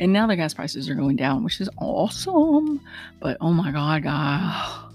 And 0.01 0.11
now 0.11 0.27
the 0.27 0.35
gas 0.35 0.53
prices 0.53 0.89
are 0.89 0.95
going 0.95 1.15
down, 1.15 1.45
which 1.45 1.61
is 1.61 1.69
awesome. 1.77 2.81
But 3.21 3.37
oh 3.39 3.53
my 3.53 3.71
God, 3.71 4.03
guys, 4.03 4.89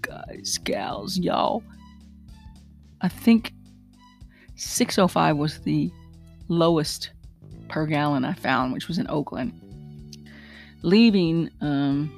guys, 0.00 0.58
gals, 0.58 1.18
y'all. 1.18 1.64
I 3.00 3.08
think 3.08 3.52
605 4.54 5.36
was 5.36 5.58
the 5.58 5.90
lowest 6.46 7.10
per 7.68 7.86
gallon 7.86 8.24
I 8.24 8.34
found, 8.34 8.72
which 8.72 8.88
was 8.88 8.98
in 8.98 9.08
Oakland. 9.08 9.60
Leaving, 10.82 11.50
um, 11.60 12.10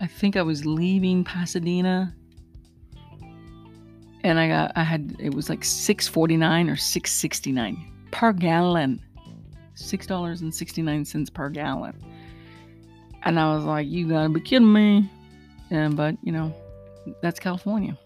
I 0.00 0.06
think 0.06 0.36
I 0.36 0.42
was 0.42 0.66
leaving 0.66 1.24
Pasadena, 1.24 2.14
and 4.24 4.38
I 4.38 4.48
got 4.48 4.72
I 4.76 4.82
had 4.82 5.16
it 5.18 5.34
was 5.34 5.48
like 5.48 5.64
six 5.64 6.06
forty 6.06 6.36
nine 6.36 6.68
or 6.68 6.76
six 6.76 7.12
sixty 7.12 7.52
nine 7.52 7.76
per 8.10 8.32
gallon, 8.32 9.00
six 9.74 10.06
dollars 10.06 10.42
and 10.42 10.54
sixty 10.54 10.82
nine 10.82 11.04
cents 11.04 11.30
per 11.30 11.48
gallon. 11.48 11.98
And 13.22 13.38
I 13.38 13.54
was 13.54 13.64
like, 13.64 13.88
"You 13.88 14.08
gotta 14.08 14.28
be 14.28 14.40
kidding 14.40 14.72
me!" 14.72 15.08
And 15.70 15.96
but 15.96 16.16
you 16.22 16.32
know, 16.32 16.54
that's 17.22 17.40
California. 17.40 17.96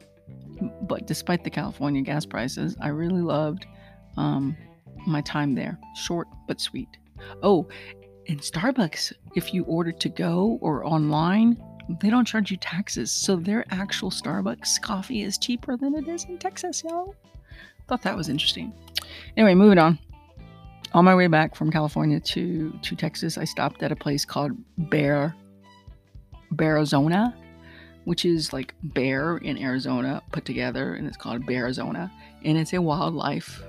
But 0.83 1.07
despite 1.07 1.45
the 1.45 1.51
California 1.51 2.03
gas 2.03 2.25
prices, 2.25 2.77
I 2.81 2.89
really 2.89 3.21
loved 3.21 3.67
um, 4.17 4.57
my 5.07 5.21
time 5.23 5.55
there. 5.55 5.79
Short 5.95 6.29
but 6.47 6.61
sweet. 6.61 6.89
Oh, 7.43 7.69
in 8.27 8.39
Starbucks, 8.39 9.13
if 9.35 9.55
you 9.55 9.65
order 9.65 9.93
to 9.93 10.09
go 10.09 10.59
or 10.61 10.85
online, 10.85 11.57
they 12.01 12.11
don't 12.11 12.27
charge 12.27 12.51
you 12.51 12.57
taxes. 12.57 13.13
So 13.13 13.37
their 13.37 13.65
actual 13.71 14.11
Starbucks 14.11 14.81
coffee 14.83 15.23
is 15.23 15.39
cheaper 15.39 15.77
than 15.77 15.95
it 15.95 16.09
is 16.09 16.25
in 16.25 16.39
Texas, 16.39 16.83
y'all. 16.85 17.15
Thought 17.89 18.03
that 18.03 18.17
was 18.17 18.29
interesting. 18.29 18.73
Anyway, 19.37 19.55
moving 19.55 19.79
on. 19.79 19.99
On 20.93 21.05
my 21.05 21.15
way 21.15 21.27
back 21.27 21.55
from 21.55 21.71
California 21.71 22.19
to, 22.21 22.73
to 22.83 22.97
Texas, 22.97 23.39
I 23.39 23.45
stopped 23.45 23.83
at 23.83 23.93
a 23.93 23.97
place 23.97 24.25
called 24.25 24.53
Bear 24.79 25.35
Bearizona, 26.55 27.35
which 28.05 28.25
is 28.25 28.53
like 28.53 28.75
bear 28.83 29.37
in 29.39 29.59
Arizona 29.59 30.23
put 30.33 30.45
together, 30.45 30.95
and 30.95 31.07
it's 31.07 31.17
called 31.17 31.45
Bearizona, 31.45 32.11
and 32.45 32.57
it's 32.57 32.73
a 32.73 32.81
wildlife 32.81 33.63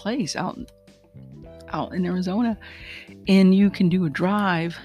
place 0.00 0.34
out 0.34 0.58
out 1.72 1.92
in 1.92 2.04
Arizona, 2.04 2.58
and 3.28 3.54
you 3.54 3.70
can 3.70 3.88
do 3.88 4.06
a 4.06 4.10
drive. 4.10 4.76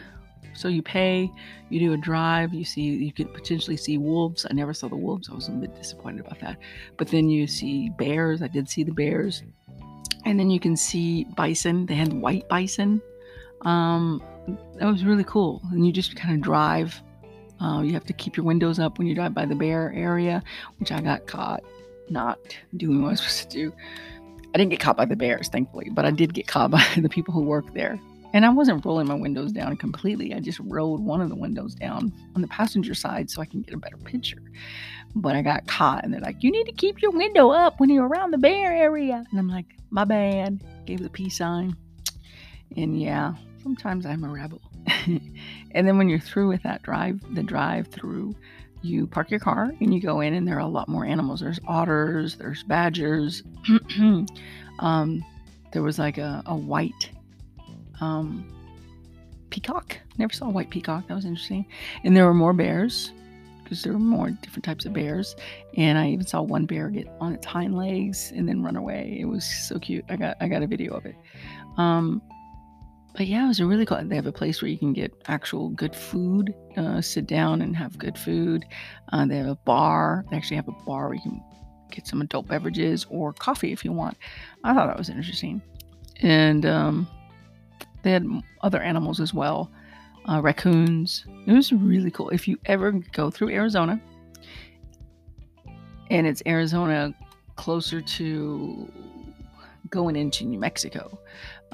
So 0.53 0.67
you 0.67 0.81
pay, 0.81 1.29
you 1.69 1.79
do 1.79 1.93
a 1.93 1.97
drive, 1.97 2.53
you 2.53 2.63
see, 2.63 2.81
you 2.81 3.11
could 3.11 3.33
potentially 3.33 3.75
see 3.75 3.97
wolves. 3.97 4.45
I 4.49 4.53
never 4.53 4.73
saw 4.73 4.87
the 4.87 4.95
wolves. 4.95 5.29
I 5.29 5.33
was 5.33 5.47
a 5.47 5.51
bit 5.51 5.75
disappointed 5.75 6.25
about 6.25 6.39
that. 6.39 6.57
But 6.97 7.07
then 7.09 7.27
you 7.29 7.45
see 7.47 7.89
bears. 7.97 8.41
I 8.41 8.47
did 8.47 8.69
see 8.69 8.83
the 8.83 8.93
bears, 8.93 9.43
and 10.25 10.39
then 10.39 10.49
you 10.49 10.59
can 10.59 10.75
see 10.77 11.25
bison. 11.35 11.85
They 11.85 11.95
had 11.95 12.13
white 12.13 12.47
bison. 12.47 13.01
Um, 13.61 14.21
that 14.77 14.85
was 14.85 15.03
really 15.03 15.25
cool. 15.25 15.61
And 15.71 15.85
you 15.85 15.91
just 15.91 16.15
kind 16.15 16.35
of 16.35 16.41
drive. 16.41 17.01
Uh, 17.61 17.81
you 17.81 17.93
have 17.93 18.05
to 18.05 18.13
keep 18.13 18.35
your 18.37 18.45
windows 18.45 18.79
up 18.79 18.97
when 18.97 19.07
you 19.07 19.15
drive 19.15 19.33
by 19.33 19.45
the 19.45 19.55
bear 19.55 19.91
area, 19.95 20.43
which 20.77 20.91
I 20.91 21.01
got 21.01 21.25
caught 21.25 21.63
not 22.09 22.39
doing 22.77 23.01
what 23.01 23.07
I 23.07 23.11
was 23.11 23.19
supposed 23.21 23.51
to 23.51 23.57
do. 23.57 23.73
I 24.55 24.57
didn't 24.57 24.71
get 24.71 24.79
caught 24.79 24.95
by 24.95 25.03
the 25.03 25.17
bears, 25.17 25.49
thankfully, 25.49 25.89
but 25.91 26.05
I 26.05 26.11
did 26.11 26.33
get 26.33 26.47
caught 26.47 26.71
by 26.71 26.81
the 26.95 27.09
people 27.09 27.33
who 27.33 27.41
work 27.41 27.73
there. 27.73 27.99
And 28.31 28.45
I 28.45 28.49
wasn't 28.49 28.85
rolling 28.85 29.05
my 29.05 29.13
windows 29.13 29.51
down 29.51 29.75
completely. 29.75 30.33
I 30.33 30.39
just 30.39 30.61
rolled 30.61 31.05
one 31.05 31.19
of 31.19 31.27
the 31.27 31.35
windows 31.35 31.75
down 31.75 32.13
on 32.35 32.41
the 32.41 32.47
passenger 32.47 32.93
side 32.93 33.29
so 33.29 33.41
I 33.41 33.45
can 33.45 33.63
get 33.63 33.73
a 33.73 33.77
better 33.77 33.97
picture. 33.97 34.41
But 35.13 35.35
I 35.35 35.41
got 35.41 35.67
caught 35.67 36.05
and 36.05 36.13
they're 36.13 36.21
like, 36.21 36.41
you 36.41 36.51
need 36.51 36.67
to 36.67 36.71
keep 36.71 37.01
your 37.01 37.11
window 37.11 37.49
up 37.49 37.81
when 37.81 37.89
you're 37.89 38.07
around 38.07 38.31
the 38.31 38.37
bear 38.37 38.71
area. 38.71 39.25
And 39.29 39.37
I'm 39.37 39.49
like, 39.49 39.65
my 39.89 40.05
bad. 40.05 40.61
Gave 40.85 41.03
the 41.03 41.09
peace 41.09 41.37
sign. 41.37 41.75
And 42.77 43.01
yeah, 43.01 43.33
sometimes 43.61 44.05
I'm 44.05 44.23
a 44.23 44.29
rebel. 44.29 44.61
and 45.05 45.85
then 45.85 45.97
when 45.97 46.07
you're 46.07 46.19
through 46.19 46.47
with 46.47 46.63
that 46.63 46.81
drive, 46.81 47.19
the 47.35 47.43
drive 47.43 47.87
through, 47.87 48.33
you 48.85 49.07
park 49.07 49.31
your 49.31 49.39
car 49.39 49.73
and 49.79 49.93
you 49.93 49.99
go 49.99 50.21
in, 50.21 50.33
and 50.33 50.47
there 50.47 50.55
are 50.55 50.59
a 50.59 50.67
lot 50.67 50.87
more 50.87 51.05
animals. 51.05 51.39
There's 51.39 51.59
otters, 51.67 52.35
there's 52.35 52.63
badgers. 52.63 53.43
um, 54.79 55.25
there 55.71 55.81
was 55.81 55.99
like 55.99 56.17
a, 56.17 56.43
a 56.45 56.55
white 56.55 57.09
um, 58.01 58.45
peacock. 59.49 59.97
Never 60.17 60.33
saw 60.33 60.47
a 60.47 60.49
white 60.49 60.69
peacock. 60.69 61.07
That 61.07 61.15
was 61.15 61.25
interesting. 61.25 61.65
And 62.03 62.15
there 62.15 62.25
were 62.25 62.33
more 62.33 62.53
bears 62.53 63.11
because 63.63 63.81
there 63.81 63.93
were 63.93 63.99
more 63.99 64.29
different 64.29 64.63
types 64.63 64.85
of 64.85 64.93
bears. 64.93 65.35
And 65.75 65.97
I 65.97 66.09
even 66.09 66.25
saw 66.25 66.41
one 66.41 66.65
bear 66.65 66.89
get 66.89 67.07
on 67.19 67.33
its 67.33 67.45
hind 67.45 67.75
legs 67.75 68.31
and 68.35 68.47
then 68.47 68.63
run 68.63 68.75
away. 68.75 69.17
It 69.19 69.25
was 69.25 69.43
so 69.43 69.79
cute. 69.79 70.05
I 70.09 70.15
got 70.15 70.37
I 70.39 70.47
got 70.47 70.61
a 70.61 70.67
video 70.67 70.93
of 70.93 71.05
it. 71.05 71.15
Um, 71.77 72.21
but 73.15 73.27
yeah, 73.27 73.45
it 73.45 73.47
was 73.47 73.61
really 73.61 73.85
cool. 73.85 73.99
They 74.03 74.15
have 74.15 74.25
a 74.25 74.31
place 74.31 74.61
where 74.61 74.69
you 74.69 74.77
can 74.77 74.91
get 74.91 75.13
actual 75.27 75.69
good 75.69 75.95
food, 75.95 76.53
uh, 76.75 76.99
sit 77.01 77.27
down 77.27 77.61
and 77.61 77.75
have 77.75 77.97
good 77.97 78.17
food. 78.17 78.65
Uh, 79.13 79.25
they 79.25 79.37
have 79.37 79.47
a 79.47 79.55
bar. 79.55 80.25
They 80.29 80.37
actually 80.37 80.57
have 80.57 80.67
a 80.67 80.73
bar 80.85 81.07
where 81.07 81.15
you 81.15 81.21
can 81.21 81.41
get 81.91 82.07
some 82.07 82.21
adult 82.21 82.47
beverages 82.47 83.05
or 83.09 83.31
coffee 83.31 83.71
if 83.71 83.85
you 83.85 83.93
want. 83.93 84.17
I 84.65 84.73
thought 84.73 84.87
that 84.87 84.97
was 84.97 85.09
interesting. 85.09 85.61
And 86.21 86.65
um, 86.65 87.07
they 88.03 88.11
had 88.11 88.27
other 88.61 88.81
animals 88.81 89.21
as 89.21 89.33
well, 89.33 89.71
uh, 90.25 90.41
raccoons. 90.41 91.25
It 91.47 91.53
was 91.53 91.71
really 91.71 92.11
cool. 92.11 92.29
If 92.29 92.49
you 92.49 92.57
ever 92.65 92.91
go 92.91 93.31
through 93.31 93.49
Arizona, 93.49 94.01
and 96.11 96.27
it's 96.27 96.43
Arizona 96.45 97.13
closer 97.55 98.01
to 98.01 98.91
going 99.89 100.15
into 100.15 100.45
New 100.45 100.59
Mexico. 100.59 101.19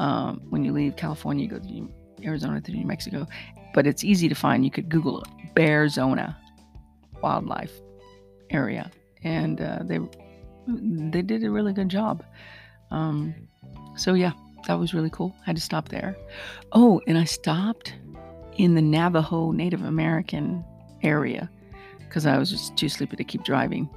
Um, 0.01 0.41
when 0.49 0.65
you 0.65 0.73
leave 0.73 0.95
California, 0.95 1.43
you 1.45 1.51
go 1.51 1.59
to 1.59 2.25
Arizona 2.25 2.59
to 2.59 2.71
New 2.71 2.87
Mexico. 2.87 3.27
But 3.75 3.85
it's 3.85 4.03
easy 4.03 4.27
to 4.27 4.35
find. 4.35 4.65
You 4.65 4.71
could 4.71 4.89
Google 4.89 5.21
it 5.21 5.27
Bearizona 5.55 6.35
Wildlife 7.21 7.71
Area. 8.49 8.89
And 9.23 9.61
uh, 9.61 9.79
they 9.83 9.99
they 10.67 11.21
did 11.21 11.43
a 11.43 11.51
really 11.51 11.71
good 11.71 11.89
job. 11.89 12.23
Um, 12.89 13.35
so, 13.95 14.15
yeah, 14.15 14.31
that 14.67 14.79
was 14.79 14.95
really 14.95 15.11
cool. 15.11 15.35
I 15.41 15.45
had 15.45 15.55
to 15.55 15.61
stop 15.61 15.89
there. 15.89 16.17
Oh, 16.71 16.99
and 17.05 17.17
I 17.17 17.25
stopped 17.25 17.93
in 18.57 18.73
the 18.73 18.81
Navajo 18.81 19.51
Native 19.51 19.83
American 19.83 20.65
area 21.03 21.47
because 21.99 22.25
I 22.25 22.39
was 22.39 22.49
just 22.49 22.75
too 22.75 22.89
sleepy 22.89 23.17
to 23.17 23.23
keep 23.23 23.43
driving. 23.43 23.87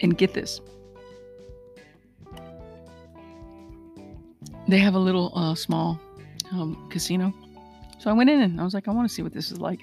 And 0.00 0.18
get 0.18 0.34
this 0.34 0.60
they 4.68 4.78
have 4.78 4.94
a 4.94 4.98
little 4.98 5.32
uh, 5.34 5.54
small 5.54 5.98
um, 6.52 6.88
casino. 6.90 7.32
So 7.98 8.10
I 8.10 8.12
went 8.12 8.30
in 8.30 8.40
and 8.40 8.60
I 8.60 8.64
was 8.64 8.74
like, 8.74 8.86
I 8.86 8.92
want 8.92 9.08
to 9.08 9.14
see 9.14 9.22
what 9.22 9.32
this 9.32 9.50
is 9.50 9.60
like. 9.60 9.80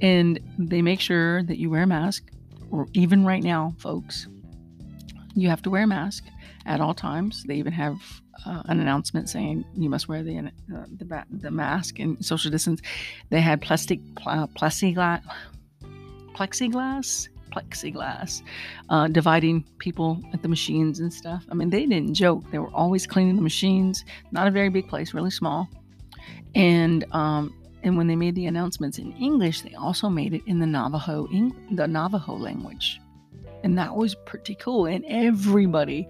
And 0.00 0.38
they 0.58 0.82
make 0.82 1.00
sure 1.00 1.42
that 1.44 1.58
you 1.58 1.70
wear 1.70 1.82
a 1.82 1.86
mask, 1.86 2.30
or 2.70 2.86
even 2.92 3.24
right 3.24 3.42
now, 3.42 3.74
folks, 3.78 4.28
you 5.34 5.48
have 5.48 5.62
to 5.62 5.70
wear 5.70 5.84
a 5.84 5.86
mask 5.86 6.24
at 6.66 6.80
all 6.80 6.94
times. 6.94 7.44
They 7.44 7.54
even 7.54 7.72
have 7.72 7.98
uh, 8.44 8.62
an 8.66 8.80
announcement 8.80 9.30
saying 9.30 9.64
you 9.74 9.88
must 9.88 10.08
wear 10.08 10.22
the 10.22 10.38
uh, 10.38 10.84
the, 10.96 11.24
the 11.30 11.50
mask 11.50 11.98
and 11.98 12.22
social 12.24 12.50
distance. 12.50 12.82
They 13.30 13.40
had 13.40 13.62
plastic 13.62 14.00
pl- 14.16 14.50
plexiglass 14.54 15.22
plexiglass 16.34 17.28
plexiglass, 17.56 18.42
uh, 18.90 19.08
dividing 19.08 19.64
people 19.78 20.20
at 20.32 20.42
the 20.42 20.48
machines 20.48 21.00
and 21.00 21.12
stuff. 21.12 21.44
I 21.50 21.54
mean, 21.54 21.70
they 21.70 21.86
didn't 21.86 22.14
joke. 22.14 22.50
They 22.50 22.58
were 22.58 22.72
always 22.72 23.06
cleaning 23.06 23.36
the 23.36 23.42
machines. 23.42 24.04
Not 24.30 24.46
a 24.46 24.50
very 24.50 24.68
big 24.68 24.88
place, 24.88 25.14
really 25.14 25.30
small. 25.30 25.68
And 26.54 27.04
um, 27.12 27.54
and 27.82 27.96
when 27.96 28.06
they 28.06 28.16
made 28.16 28.34
the 28.34 28.46
announcements 28.46 28.98
in 28.98 29.12
English, 29.12 29.62
they 29.62 29.74
also 29.74 30.08
made 30.08 30.34
it 30.34 30.42
in 30.46 30.58
the 30.58 30.66
Navajo 30.66 31.28
the 31.72 31.86
Navajo 31.86 32.36
language, 32.36 33.00
and 33.62 33.78
that 33.78 33.94
was 33.94 34.14
pretty 34.26 34.54
cool. 34.56 34.86
And 34.86 35.04
everybody, 35.06 36.08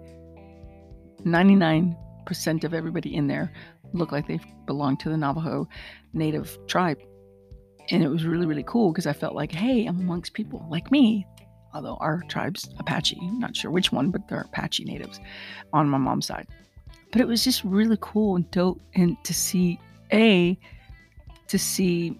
ninety 1.24 1.54
nine 1.54 1.96
percent 2.24 2.64
of 2.64 2.74
everybody 2.74 3.14
in 3.14 3.26
there, 3.26 3.52
looked 3.92 4.12
like 4.12 4.26
they 4.26 4.40
belonged 4.66 5.00
to 5.00 5.08
the 5.08 5.16
Navajo 5.16 5.68
Native 6.12 6.58
tribe 6.66 6.98
and 7.90 8.02
it 8.02 8.08
was 8.08 8.24
really 8.24 8.46
really 8.46 8.64
cool 8.64 8.92
because 8.92 9.06
i 9.06 9.12
felt 9.12 9.34
like 9.34 9.52
hey 9.52 9.86
i'm 9.86 10.00
amongst 10.00 10.34
people 10.34 10.66
like 10.70 10.90
me 10.90 11.26
although 11.76 11.96
our 12.00 12.22
tribe's 12.28 12.68
apache 12.78 13.18
not 13.34 13.54
sure 13.54 13.70
which 13.70 13.92
one 13.92 14.10
but 14.10 14.26
they're 14.28 14.40
apache 14.40 14.84
natives 14.84 15.20
on 15.72 15.88
my 15.88 15.98
mom's 15.98 16.26
side 16.26 16.46
but 17.12 17.20
it 17.20 17.26
was 17.26 17.44
just 17.44 17.62
really 17.64 17.98
cool 18.00 18.36
and 18.36 18.50
dope 18.50 18.80
and 18.94 19.22
to 19.24 19.34
see 19.34 19.78
a 20.12 20.58
to 21.48 21.58
see 21.58 22.18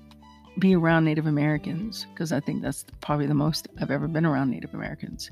be 0.58 0.74
around 0.74 1.04
native 1.04 1.26
americans 1.26 2.06
because 2.12 2.32
i 2.32 2.40
think 2.40 2.62
that's 2.62 2.84
probably 3.00 3.26
the 3.26 3.34
most 3.34 3.68
i've 3.80 3.90
ever 3.90 4.06
been 4.06 4.26
around 4.26 4.50
native 4.50 4.74
americans 4.74 5.30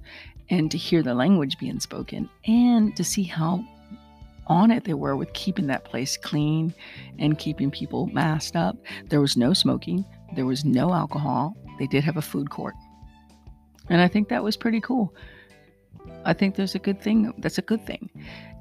and 0.51 0.71
to 0.71 0.79
hear 0.79 1.03
the 1.03 1.15
language 1.15 1.59
being 1.59 1.81
spoken 1.81 2.29
and 2.47 2.97
to 2.97 3.05
see 3.05 3.23
how 3.23 3.63
on 4.47 4.71
it 4.71 4.85
they 4.85 4.95
were 4.95 5.17
with 5.17 5.33
keeping 5.33 5.67
that 5.69 5.85
place 5.85 6.17
clean 6.17 6.75
and 7.19 7.39
keeping 7.39 7.71
people 7.71 8.07
masked 8.07 8.57
up. 8.57 8.77
There 9.09 9.21
was 9.21 9.37
no 9.37 9.55
smoking, 9.55 10.05
there 10.35 10.47
was 10.47 10.65
no 10.65 10.93
alcohol. 10.93 11.57
They 11.79 11.87
did 11.87 12.05
have 12.05 12.17
a 12.17 12.23
food 12.23 12.51
court. 12.51 12.75
And 13.89 14.01
I 14.01 14.09
think 14.09 14.29
that 14.29 14.43
was 14.43 14.57
pretty 14.57 14.81
cool. 14.81 15.15
I 16.25 16.33
think 16.33 16.55
there's 16.55 16.75
a 16.75 16.79
good 16.79 17.01
thing. 17.01 17.33
That's 17.39 17.59
a 17.59 17.63
good 17.63 17.85
thing. 17.87 18.11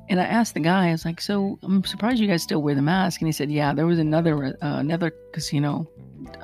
And 0.09 0.19
I 0.19 0.25
asked 0.25 0.53
the 0.53 0.59
guy, 0.59 0.89
I 0.89 0.91
was 0.91 1.05
like, 1.05 1.21
"So 1.21 1.57
I'm 1.63 1.83
surprised 1.83 2.19
you 2.19 2.27
guys 2.27 2.43
still 2.43 2.61
wear 2.61 2.75
the 2.75 2.81
mask." 2.81 3.21
And 3.21 3.27
he 3.27 3.31
said, 3.31 3.49
"Yeah, 3.49 3.73
there 3.73 3.85
was 3.85 3.99
another 3.99 4.57
uh, 4.61 4.79
another 4.79 5.11
casino. 5.31 5.87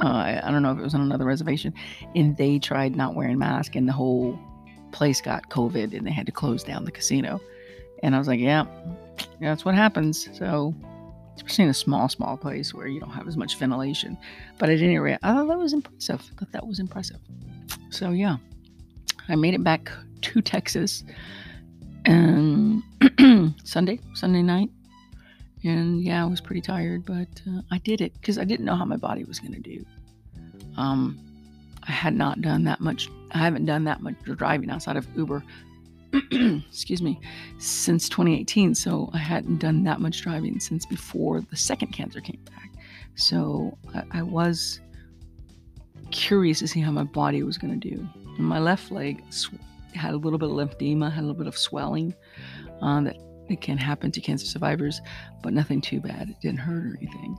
Uh, 0.01 0.39
I, 0.43 0.51
don't 0.51 0.63
know 0.63 0.71
if 0.71 0.79
it 0.79 0.83
was 0.83 0.93
on 0.93 1.01
another 1.01 1.25
reservation, 1.25 1.73
and 2.15 2.35
they 2.37 2.59
tried 2.59 2.95
not 2.95 3.15
wearing 3.15 3.37
mask, 3.37 3.75
and 3.75 3.87
the 3.87 3.93
whole 3.93 4.39
place 4.91 5.21
got 5.21 5.49
COVID, 5.49 5.93
and 5.93 6.07
they 6.07 6.11
had 6.11 6.25
to 6.25 6.31
close 6.31 6.63
down 6.63 6.85
the 6.85 6.91
casino." 6.91 7.41
And 8.01 8.15
I 8.15 8.17
was 8.17 8.29
like, 8.29 8.39
"Yeah, 8.39 8.65
yeah 9.41 9.49
that's 9.49 9.65
what 9.65 9.75
happens." 9.75 10.29
So 10.37 10.73
especially 11.35 11.63
in 11.65 11.69
a 11.69 11.73
small, 11.73 12.09
small 12.09 12.35
place 12.35 12.73
where 12.73 12.87
you 12.87 12.99
don't 12.99 13.11
have 13.11 13.27
as 13.27 13.37
much 13.37 13.57
ventilation. 13.57 14.17
But 14.57 14.69
at 14.69 14.79
any 14.79 14.99
rate, 14.99 15.19
I 15.23 15.33
thought 15.33 15.47
that 15.47 15.57
was 15.57 15.71
impressive. 15.71 16.21
I 16.21 16.39
thought 16.39 16.51
that 16.51 16.67
was 16.67 16.79
impressive. 16.79 17.19
So 17.89 18.11
yeah, 18.11 18.37
I 19.29 19.35
made 19.35 19.53
it 19.53 19.63
back 19.63 19.91
to 20.21 20.41
Texas 20.41 21.03
and 22.05 22.83
Sunday, 23.63 23.99
Sunday 24.13 24.41
night. 24.41 24.69
And 25.63 26.01
yeah, 26.01 26.23
I 26.23 26.25
was 26.27 26.39
pretty 26.39 26.61
tired, 26.61 27.05
but 27.05 27.27
uh, 27.49 27.61
I 27.71 27.79
did 27.79 28.01
it 28.01 28.13
because 28.13 28.37
I 28.37 28.45
didn't 28.45 28.65
know 28.65 28.75
how 28.75 28.85
my 28.85 28.95
body 28.95 29.25
was 29.25 29.39
going 29.39 29.53
to 29.53 29.59
do. 29.59 29.85
Um, 30.77 31.19
I 31.83 31.89
I 31.89 31.91
had 31.91 32.13
not 32.13 32.41
done 32.41 32.65
that 32.65 32.81
much. 32.81 33.09
I 33.31 33.39
haven't 33.39 33.65
done 33.65 33.83
that 33.85 34.01
much 34.01 34.15
driving 34.23 34.69
outside 34.69 34.95
of 34.95 35.07
Uber. 35.17 35.43
excuse 36.31 37.01
me, 37.01 37.19
since 37.57 38.07
2018. 38.09 38.75
So 38.75 39.09
I 39.11 39.17
hadn't 39.17 39.57
done 39.57 39.83
that 39.85 39.99
much 39.99 40.21
driving 40.21 40.59
since 40.59 40.85
before 40.85 41.41
the 41.41 41.57
second 41.57 41.87
cancer 41.91 42.21
came 42.21 42.41
back. 42.45 42.71
So 43.15 43.75
I, 43.93 44.19
I 44.19 44.21
was 44.21 44.79
curious 46.11 46.59
to 46.59 46.67
see 46.67 46.79
how 46.79 46.91
my 46.91 47.03
body 47.03 47.41
was 47.41 47.57
going 47.57 47.79
to 47.79 47.89
do. 47.89 48.07
My 48.39 48.59
left 48.59 48.91
leg 48.91 49.23
sw- 49.29 49.53
had 49.93 50.13
a 50.13 50.17
little 50.17 50.39
bit 50.39 50.49
of 50.49 50.55
lymphedema, 50.55 51.11
had 51.11 51.19
a 51.19 51.27
little 51.27 51.37
bit 51.37 51.47
of 51.47 51.57
swelling 51.57 52.13
uh, 52.81 53.01
that 53.01 53.17
it 53.49 53.61
can 53.61 53.77
happen 53.77 54.11
to 54.11 54.21
cancer 54.21 54.45
survivors, 54.45 55.01
but 55.41 55.53
nothing 55.53 55.81
too 55.81 55.99
bad. 55.99 56.29
It 56.29 56.39
didn't 56.41 56.59
hurt 56.59 56.85
or 56.85 56.97
anything. 57.01 57.37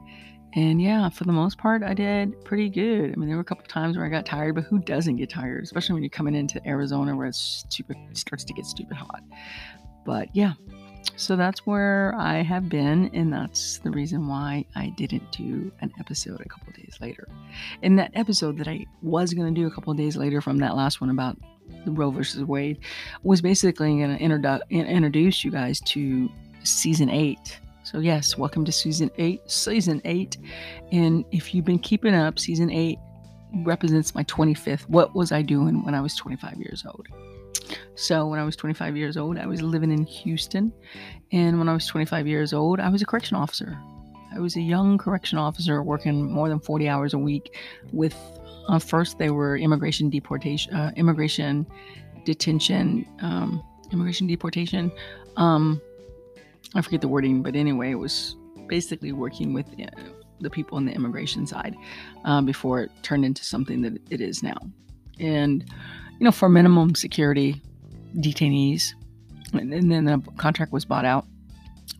And 0.54 0.82
yeah, 0.82 1.08
for 1.08 1.24
the 1.24 1.32
most 1.32 1.58
part, 1.58 1.84
I 1.84 1.94
did 1.94 2.44
pretty 2.44 2.68
good. 2.68 3.12
I 3.12 3.16
mean, 3.16 3.28
there 3.28 3.36
were 3.36 3.42
a 3.42 3.44
couple 3.44 3.62
of 3.62 3.68
times 3.68 3.96
where 3.96 4.04
I 4.04 4.08
got 4.08 4.26
tired, 4.26 4.56
but 4.56 4.64
who 4.64 4.80
doesn't 4.80 5.16
get 5.16 5.30
tired, 5.30 5.62
especially 5.62 5.94
when 5.94 6.02
you're 6.02 6.10
coming 6.10 6.34
into 6.34 6.60
Arizona 6.66 7.14
where 7.14 7.28
it's 7.28 7.64
stupid, 7.68 7.96
it 8.10 8.18
starts 8.18 8.44
to 8.44 8.52
get 8.52 8.66
stupid 8.66 8.96
hot. 8.96 9.22
But 10.04 10.34
yeah, 10.34 10.54
so 11.16 11.36
that's 11.36 11.66
where 11.66 12.14
I 12.16 12.42
have 12.42 12.68
been, 12.68 13.10
and 13.14 13.32
that's 13.32 13.78
the 13.78 13.90
reason 13.90 14.26
why 14.26 14.64
I 14.74 14.88
didn't 14.96 15.30
do 15.32 15.70
an 15.80 15.92
episode 15.98 16.40
a 16.40 16.48
couple 16.48 16.72
days 16.72 16.96
later. 17.00 17.28
In 17.82 17.96
that 17.96 18.10
episode 18.14 18.58
that 18.58 18.68
I 18.68 18.86
was 19.02 19.34
going 19.34 19.52
to 19.52 19.60
do 19.60 19.66
a 19.66 19.70
couple 19.70 19.92
days 19.94 20.16
later 20.16 20.40
from 20.40 20.58
that 20.58 20.76
last 20.76 21.00
one 21.00 21.10
about 21.10 21.36
the 21.84 21.90
Roe 21.90 22.10
versus 22.10 22.44
Wade 22.44 22.78
was 23.22 23.40
basically 23.40 23.98
going 23.98 24.16
to 24.16 24.22
introdu- 24.22 24.68
introduce 24.70 25.44
you 25.44 25.50
guys 25.50 25.80
to 25.80 26.28
season 26.64 27.08
eight 27.08 27.60
so, 27.82 27.98
yes, 27.98 28.38
welcome 28.38 28.64
to 28.66 28.72
season 28.72 29.10
eight. 29.18 29.50
Season 29.50 30.00
eight. 30.04 30.36
And 30.92 31.24
if 31.32 31.54
you've 31.54 31.64
been 31.64 31.78
keeping 31.78 32.14
up, 32.14 32.38
season 32.38 32.70
eight 32.70 32.98
represents 33.64 34.14
my 34.14 34.22
25th. 34.24 34.82
What 34.82 35.14
was 35.14 35.32
I 35.32 35.42
doing 35.42 35.84
when 35.84 35.94
I 35.94 36.00
was 36.00 36.14
25 36.14 36.58
years 36.58 36.84
old? 36.86 37.08
So, 37.94 38.26
when 38.26 38.38
I 38.38 38.44
was 38.44 38.56
25 38.56 38.96
years 38.96 39.16
old, 39.16 39.38
I 39.38 39.46
was 39.46 39.60
living 39.60 39.92
in 39.92 40.04
Houston. 40.04 40.72
And 41.32 41.58
when 41.58 41.68
I 41.68 41.74
was 41.74 41.86
25 41.86 42.26
years 42.26 42.52
old, 42.52 42.80
I 42.80 42.88
was 42.88 43.02
a 43.02 43.06
correction 43.06 43.36
officer. 43.36 43.78
I 44.34 44.38
was 44.38 44.56
a 44.56 44.60
young 44.60 44.96
correction 44.96 45.38
officer 45.38 45.82
working 45.82 46.30
more 46.30 46.48
than 46.48 46.60
40 46.60 46.88
hours 46.88 47.14
a 47.14 47.18
week 47.18 47.56
with, 47.92 48.16
uh, 48.68 48.78
first, 48.78 49.18
they 49.18 49.30
were 49.30 49.56
immigration 49.56 50.08
deportation, 50.08 50.72
uh, 50.74 50.92
immigration 50.96 51.66
detention, 52.24 53.06
um, 53.20 53.62
immigration 53.92 54.26
deportation. 54.26 54.92
Um, 55.36 55.80
I 56.74 56.82
forget 56.82 57.00
the 57.00 57.08
wording, 57.08 57.42
but 57.42 57.56
anyway, 57.56 57.90
it 57.90 57.96
was 57.96 58.36
basically 58.68 59.12
working 59.12 59.52
with 59.52 59.66
uh, 59.80 59.86
the 60.40 60.50
people 60.50 60.76
on 60.76 60.86
the 60.86 60.92
immigration 60.92 61.46
side 61.46 61.74
uh, 62.24 62.40
before 62.40 62.82
it 62.82 62.90
turned 63.02 63.24
into 63.24 63.44
something 63.44 63.82
that 63.82 63.98
it 64.10 64.20
is 64.20 64.42
now. 64.42 64.56
And, 65.18 65.64
you 66.20 66.24
know, 66.24 66.30
for 66.30 66.48
minimum 66.48 66.94
security 66.94 67.60
detainees, 68.18 68.92
and, 69.52 69.72
and 69.72 69.90
then 69.90 70.04
the 70.04 70.22
contract 70.36 70.70
was 70.70 70.84
bought 70.84 71.06
out, 71.06 71.26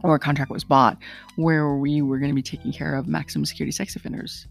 or 0.05 0.15
a 0.15 0.19
contract 0.19 0.51
was 0.51 0.63
bought 0.63 0.99
where 1.37 1.75
we 1.75 2.03
were 2.03 2.19
going 2.19 2.31
to 2.31 2.35
be 2.35 2.43
taking 2.43 2.71
care 2.71 2.95
of 2.95 3.09
maximum 3.09 3.47
security 3.47 3.73
sex 3.73 3.97
offenders. 3.97 4.47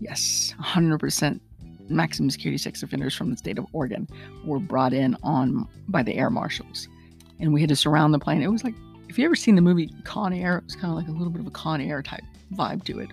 Yes, 0.00 0.54
100% 0.60 1.40
maximum 1.88 2.28
security 2.28 2.58
sex 2.58 2.82
offenders 2.82 3.14
from 3.14 3.30
the 3.30 3.36
state 3.36 3.58
of 3.58 3.66
Oregon 3.72 4.06
were 4.44 4.58
brought 4.58 4.92
in 4.92 5.16
on 5.22 5.66
by 5.88 6.02
the 6.02 6.14
air 6.14 6.28
marshals. 6.28 6.86
And 7.40 7.54
we 7.54 7.60
had 7.60 7.70
to 7.70 7.76
surround 7.76 8.12
the 8.12 8.18
plane. 8.18 8.42
It 8.42 8.48
was 8.48 8.64
like 8.64 8.74
if 9.08 9.18
you 9.18 9.24
ever 9.24 9.36
seen 9.36 9.54
the 9.54 9.62
movie 9.62 9.90
Con 10.04 10.34
Air, 10.34 10.58
it 10.58 10.64
was 10.64 10.76
kind 10.76 10.90
of 10.90 10.96
like 10.96 11.08
a 11.08 11.12
little 11.12 11.30
bit 11.30 11.40
of 11.40 11.46
a 11.46 11.50
Con 11.50 11.80
Air 11.80 12.02
type 12.02 12.24
vibe 12.54 12.84
to 12.84 12.98
it. 12.98 13.10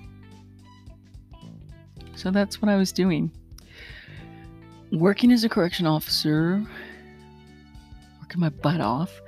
So 2.16 2.30
that's 2.30 2.62
what 2.62 2.70
I 2.70 2.76
was 2.76 2.92
doing. 2.92 3.32
Working 4.94 5.32
as 5.32 5.44
a 5.44 5.50
correction 5.50 5.88
officer, 5.88 6.64
working 8.22 8.40
my 8.40 8.50
butt 8.50 8.80
off. 8.80 9.22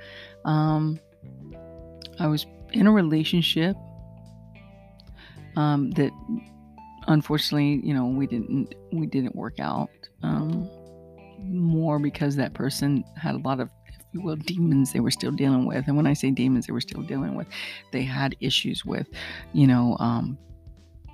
Um, 0.44 1.00
I 2.20 2.28
was 2.28 2.46
in 2.72 2.86
a 2.86 2.92
relationship 2.92 3.76
um, 5.56 5.90
that 5.92 6.12
unfortunately, 7.08 7.80
you 7.82 7.94
know, 7.94 8.06
we 8.06 8.26
didn't 8.26 8.74
we 8.92 9.06
didn't 9.06 9.34
work 9.34 9.58
out. 9.58 9.90
Um, 10.22 10.70
more 11.38 11.98
because 11.98 12.36
that 12.36 12.54
person 12.54 13.04
had 13.16 13.34
a 13.34 13.38
lot 13.38 13.60
of 13.60 13.68
if 13.88 14.04
you 14.12 14.22
will, 14.22 14.36
demons 14.36 14.92
they 14.92 15.00
were 15.00 15.10
still 15.10 15.32
dealing 15.32 15.66
with. 15.66 15.86
And 15.86 15.96
when 15.96 16.06
I 16.06 16.12
say 16.12 16.30
demons 16.30 16.66
they 16.66 16.72
were 16.72 16.80
still 16.80 17.02
dealing 17.02 17.34
with, 17.34 17.46
they 17.92 18.02
had 18.02 18.36
issues 18.40 18.84
with, 18.84 19.08
you 19.52 19.66
know, 19.66 19.96
um, 19.98 20.38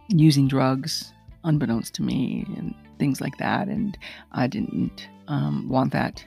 using 0.08 0.46
drugs 0.46 1.11
unbeknownst 1.44 1.94
to 1.94 2.02
me 2.02 2.46
and 2.56 2.74
things 2.98 3.20
like 3.20 3.36
that. 3.38 3.68
And 3.68 3.96
I 4.32 4.46
didn't 4.46 5.08
um, 5.28 5.68
want 5.68 5.92
that. 5.92 6.24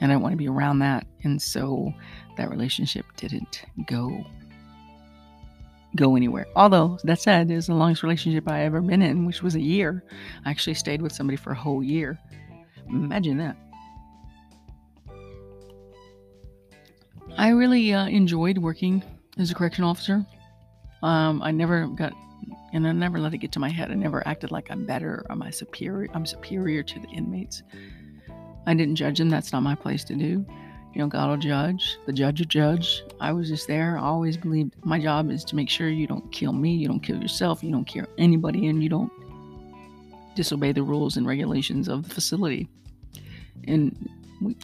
And 0.00 0.12
I 0.12 0.16
want 0.16 0.32
to 0.32 0.36
be 0.36 0.48
around 0.48 0.78
that. 0.80 1.06
And 1.24 1.40
so 1.40 1.92
that 2.36 2.50
relationship 2.50 3.04
didn't 3.16 3.64
go 3.86 4.24
go 5.96 6.16
anywhere. 6.16 6.46
Although 6.54 6.98
that 7.04 7.18
said, 7.18 7.50
it 7.50 7.56
was 7.56 7.66
the 7.66 7.74
longest 7.74 8.02
relationship 8.02 8.48
I 8.48 8.62
ever 8.64 8.80
been 8.80 9.02
in, 9.02 9.26
which 9.26 9.42
was 9.42 9.54
a 9.54 9.60
year. 9.60 10.04
I 10.44 10.50
actually 10.50 10.74
stayed 10.74 11.02
with 11.02 11.12
somebody 11.12 11.36
for 11.36 11.52
a 11.52 11.56
whole 11.56 11.82
year. 11.82 12.18
Imagine 12.88 13.38
that. 13.38 13.56
I 17.36 17.50
really 17.50 17.92
uh, 17.94 18.06
enjoyed 18.06 18.58
working 18.58 19.02
as 19.38 19.50
a 19.50 19.54
correction 19.54 19.84
officer. 19.84 20.26
Um, 21.02 21.42
I 21.42 21.52
never 21.52 21.86
got, 21.86 22.12
and 22.72 22.86
I 22.86 22.92
never 22.92 23.18
let 23.18 23.34
it 23.34 23.38
get 23.38 23.52
to 23.52 23.60
my 23.60 23.68
head. 23.68 23.90
I 23.90 23.94
never 23.94 24.26
acted 24.26 24.50
like 24.50 24.70
I'm 24.70 24.86
better 24.86 25.24
or 25.28 25.36
my 25.36 25.50
superior. 25.50 26.08
I'm 26.14 26.26
superior 26.26 26.82
to 26.82 27.00
the 27.00 27.08
inmates. 27.08 27.62
I 28.66 28.74
didn't 28.74 28.96
judge 28.96 29.18
them. 29.18 29.30
That's 29.30 29.52
not 29.52 29.62
my 29.62 29.74
place 29.74 30.04
to 30.04 30.14
do. 30.14 30.44
You 30.94 31.02
know, 31.02 31.06
God 31.06 31.30
will 31.30 31.36
judge. 31.36 31.98
The 32.06 32.12
judge 32.12 32.40
will 32.40 32.46
judge. 32.46 33.02
I 33.20 33.32
was 33.32 33.48
just 33.48 33.68
there. 33.68 33.98
I 33.98 34.02
always 34.02 34.36
believed 34.36 34.74
my 34.84 34.98
job 34.98 35.30
is 35.30 35.44
to 35.44 35.56
make 35.56 35.70
sure 35.70 35.88
you 35.88 36.06
don't 36.06 36.30
kill 36.32 36.52
me, 36.52 36.74
you 36.74 36.88
don't 36.88 37.00
kill 37.00 37.20
yourself, 37.20 37.62
you 37.62 37.70
don't 37.70 37.84
kill 37.84 38.06
anybody, 38.18 38.66
and 38.66 38.82
you 38.82 38.88
don't 38.88 39.12
disobey 40.34 40.72
the 40.72 40.82
rules 40.82 41.16
and 41.16 41.26
regulations 41.26 41.88
of 41.88 42.08
the 42.08 42.14
facility. 42.14 42.68
And 43.66 44.08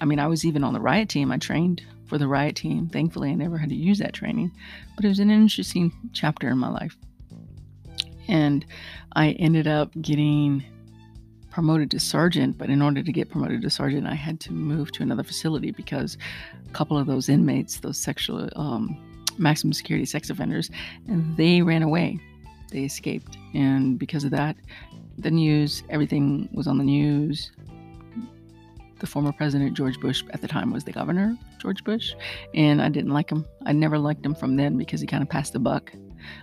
I 0.00 0.04
mean, 0.04 0.18
I 0.18 0.26
was 0.26 0.44
even 0.44 0.64
on 0.64 0.72
the 0.72 0.80
riot 0.80 1.08
team. 1.08 1.30
I 1.32 1.38
trained 1.38 1.82
for 2.06 2.18
the 2.18 2.28
riot 2.28 2.56
team. 2.56 2.88
Thankfully, 2.88 3.30
I 3.30 3.34
never 3.34 3.58
had 3.58 3.70
to 3.70 3.74
use 3.74 3.98
that 3.98 4.12
training, 4.12 4.52
but 4.96 5.04
it 5.04 5.08
was 5.08 5.18
an 5.18 5.30
interesting 5.30 5.92
chapter 6.12 6.48
in 6.48 6.58
my 6.58 6.68
life. 6.68 6.96
And 8.28 8.64
I 9.14 9.30
ended 9.32 9.66
up 9.66 9.90
getting 10.00 10.64
promoted 11.50 11.90
to 11.92 12.00
sergeant, 12.00 12.58
but 12.58 12.68
in 12.68 12.82
order 12.82 13.02
to 13.02 13.12
get 13.12 13.30
promoted 13.30 13.62
to 13.62 13.70
sergeant, 13.70 14.06
I 14.06 14.14
had 14.14 14.40
to 14.40 14.52
move 14.52 14.90
to 14.92 15.02
another 15.02 15.22
facility 15.22 15.70
because 15.70 16.18
a 16.68 16.72
couple 16.72 16.98
of 16.98 17.06
those 17.06 17.28
inmates, 17.28 17.78
those 17.78 17.98
sexual 17.98 18.48
um, 18.56 18.96
maximum 19.38 19.72
security 19.72 20.04
sex 20.04 20.30
offenders, 20.30 20.70
and 21.06 21.36
they 21.36 21.62
ran 21.62 21.82
away. 21.82 22.18
They 22.70 22.82
escaped, 22.84 23.36
and 23.54 23.98
because 23.98 24.24
of 24.24 24.32
that, 24.32 24.56
the 25.16 25.30
news, 25.30 25.84
everything 25.90 26.48
was 26.52 26.66
on 26.66 26.78
the 26.78 26.84
news 26.84 27.52
the 29.04 29.10
former 29.10 29.32
president 29.32 29.74
George 29.74 30.00
Bush 30.00 30.24
at 30.30 30.40
the 30.40 30.48
time 30.48 30.72
was 30.72 30.84
the 30.84 30.92
governor, 30.92 31.36
George 31.58 31.84
Bush, 31.84 32.14
and 32.54 32.80
I 32.80 32.88
didn't 32.88 33.10
like 33.10 33.30
him. 33.30 33.44
I 33.66 33.72
never 33.72 33.98
liked 33.98 34.24
him 34.24 34.34
from 34.34 34.56
then 34.56 34.78
because 34.78 34.98
he 34.98 35.06
kind 35.06 35.22
of 35.22 35.28
passed 35.28 35.52
the 35.52 35.58
buck. 35.58 35.92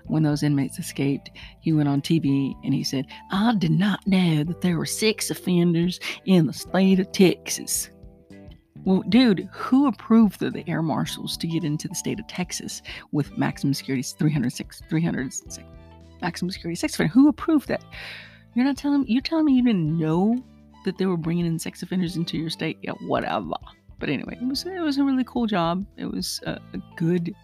When 0.06 0.24
those 0.24 0.44
inmates 0.44 0.80
escaped, 0.80 1.32
he 1.60 1.74
went 1.74 1.90
on 1.90 2.02
TV 2.02 2.56
and 2.64 2.74
he 2.74 2.84
said, 2.84 3.08
I 3.32 3.56
did 3.56 3.72
not 3.72 4.06
know 4.08 4.44
that 4.44 4.62
there 4.62 4.78
were 4.78 4.86
six 4.86 5.30
offenders 5.30 6.00
in 6.26 6.48
the 6.48 6.54
state 6.54 7.00
of 7.00 7.12
Texas. 7.12 7.90
Well, 8.84 9.04
dude, 9.10 9.48
who 9.52 9.88
approved 9.88 10.40
the 10.40 10.64
air 10.68 10.82
marshals 10.82 11.38
to 11.38 11.48
get 11.48 11.64
into 11.64 11.88
the 11.88 11.96
state 11.96 12.20
of 12.20 12.28
Texas 12.28 12.82
with 13.12 13.38
maximum 13.38 13.74
security 13.74 14.02
306, 14.02 14.82
306, 14.90 15.60
maximum 16.22 16.52
security 16.52 16.76
six? 16.76 16.96
Who 16.96 17.28
approved 17.28 17.68
that? 17.68 17.84
You're 18.56 18.66
not 18.66 18.78
telling 18.78 19.06
you're 19.08 19.22
telling 19.22 19.46
me 19.46 19.54
you 19.54 19.64
didn't 19.64 19.98
know 19.98 20.44
that 20.84 20.98
they 20.98 21.06
were 21.06 21.18
bringing 21.18 21.46
in 21.46 21.60
sex 21.60 21.84
offenders 21.84 22.16
into 22.16 22.38
your 22.38 22.50
state. 22.50 22.78
Yeah, 22.82 22.94
whatever. 23.02 23.52
But 24.00 24.10
anyway, 24.10 24.38
it 24.42 24.48
was 24.48 24.66
it 24.66 24.80
was 24.80 24.98
a 24.98 25.04
really 25.04 25.24
cool 25.24 25.46
job. 25.46 25.86
It 25.98 26.06
was 26.06 26.42
a, 26.46 26.54
a 26.74 26.82
good 26.98 27.36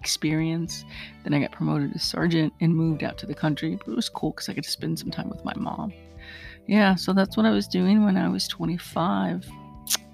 experience. 0.00 0.84
Then 1.22 1.34
I 1.34 1.40
got 1.40 1.52
promoted 1.52 1.92
to 1.92 1.98
sergeant 1.98 2.52
and 2.60 2.74
moved 2.74 3.04
out 3.04 3.18
to 3.18 3.26
the 3.26 3.34
country. 3.34 3.76
But 3.76 3.92
it 3.92 3.96
was 3.96 4.08
cool 4.08 4.30
because 4.30 4.48
I 4.48 4.54
to 4.54 4.62
spend 4.62 4.98
some 4.98 5.10
time 5.10 5.28
with 5.28 5.44
my 5.44 5.54
mom. 5.56 5.92
Yeah, 6.66 6.94
so 6.94 7.12
that's 7.12 7.36
what 7.36 7.46
I 7.46 7.50
was 7.50 7.66
doing 7.66 8.04
when 8.04 8.16
I 8.16 8.28
was 8.28 8.48
25. 8.48 9.46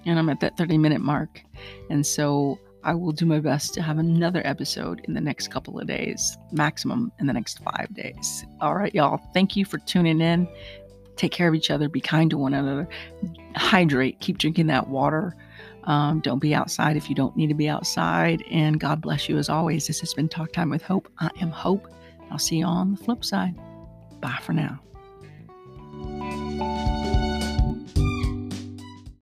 And 0.05 0.19
I'm 0.19 0.29
at 0.29 0.39
that 0.39 0.57
30 0.57 0.77
minute 0.77 1.01
mark. 1.01 1.41
And 1.89 2.05
so 2.05 2.59
I 2.83 2.93
will 2.93 3.11
do 3.11 3.25
my 3.25 3.39
best 3.39 3.73
to 3.73 3.81
have 3.81 3.97
another 3.97 4.41
episode 4.45 5.01
in 5.05 5.13
the 5.13 5.21
next 5.21 5.49
couple 5.49 5.79
of 5.79 5.87
days, 5.87 6.37
maximum 6.51 7.11
in 7.19 7.27
the 7.27 7.33
next 7.33 7.59
five 7.59 7.93
days. 7.93 8.45
All 8.61 8.75
right, 8.75 8.93
y'all. 8.95 9.19
Thank 9.33 9.55
you 9.55 9.65
for 9.65 9.77
tuning 9.79 10.21
in. 10.21 10.47
Take 11.17 11.31
care 11.31 11.47
of 11.47 11.55
each 11.55 11.69
other. 11.69 11.89
Be 11.89 11.99
kind 11.99 12.29
to 12.29 12.37
one 12.37 12.53
another. 12.53 12.87
Hydrate. 13.55 14.19
Keep 14.19 14.37
drinking 14.37 14.67
that 14.67 14.87
water. 14.87 15.35
Um, 15.87 16.19
don't 16.19 16.39
be 16.39 16.53
outside 16.53 16.97
if 16.97 17.09
you 17.09 17.15
don't 17.15 17.35
need 17.35 17.47
to 17.47 17.53
be 17.55 17.67
outside. 17.69 18.43
And 18.51 18.79
God 18.79 19.01
bless 19.01 19.27
you 19.27 19.37
as 19.37 19.49
always. 19.49 19.87
This 19.87 20.01
has 20.01 20.13
been 20.13 20.29
Talk 20.29 20.51
Time 20.51 20.69
with 20.69 20.83
Hope. 20.83 21.09
I 21.19 21.31
am 21.41 21.49
Hope. 21.49 21.87
I'll 22.29 22.37
see 22.37 22.57
you 22.57 22.65
on 22.65 22.91
the 22.91 23.03
flip 23.03 23.23
side. 23.23 23.55
Bye 24.21 24.37
for 24.41 24.53
now. 24.53 24.79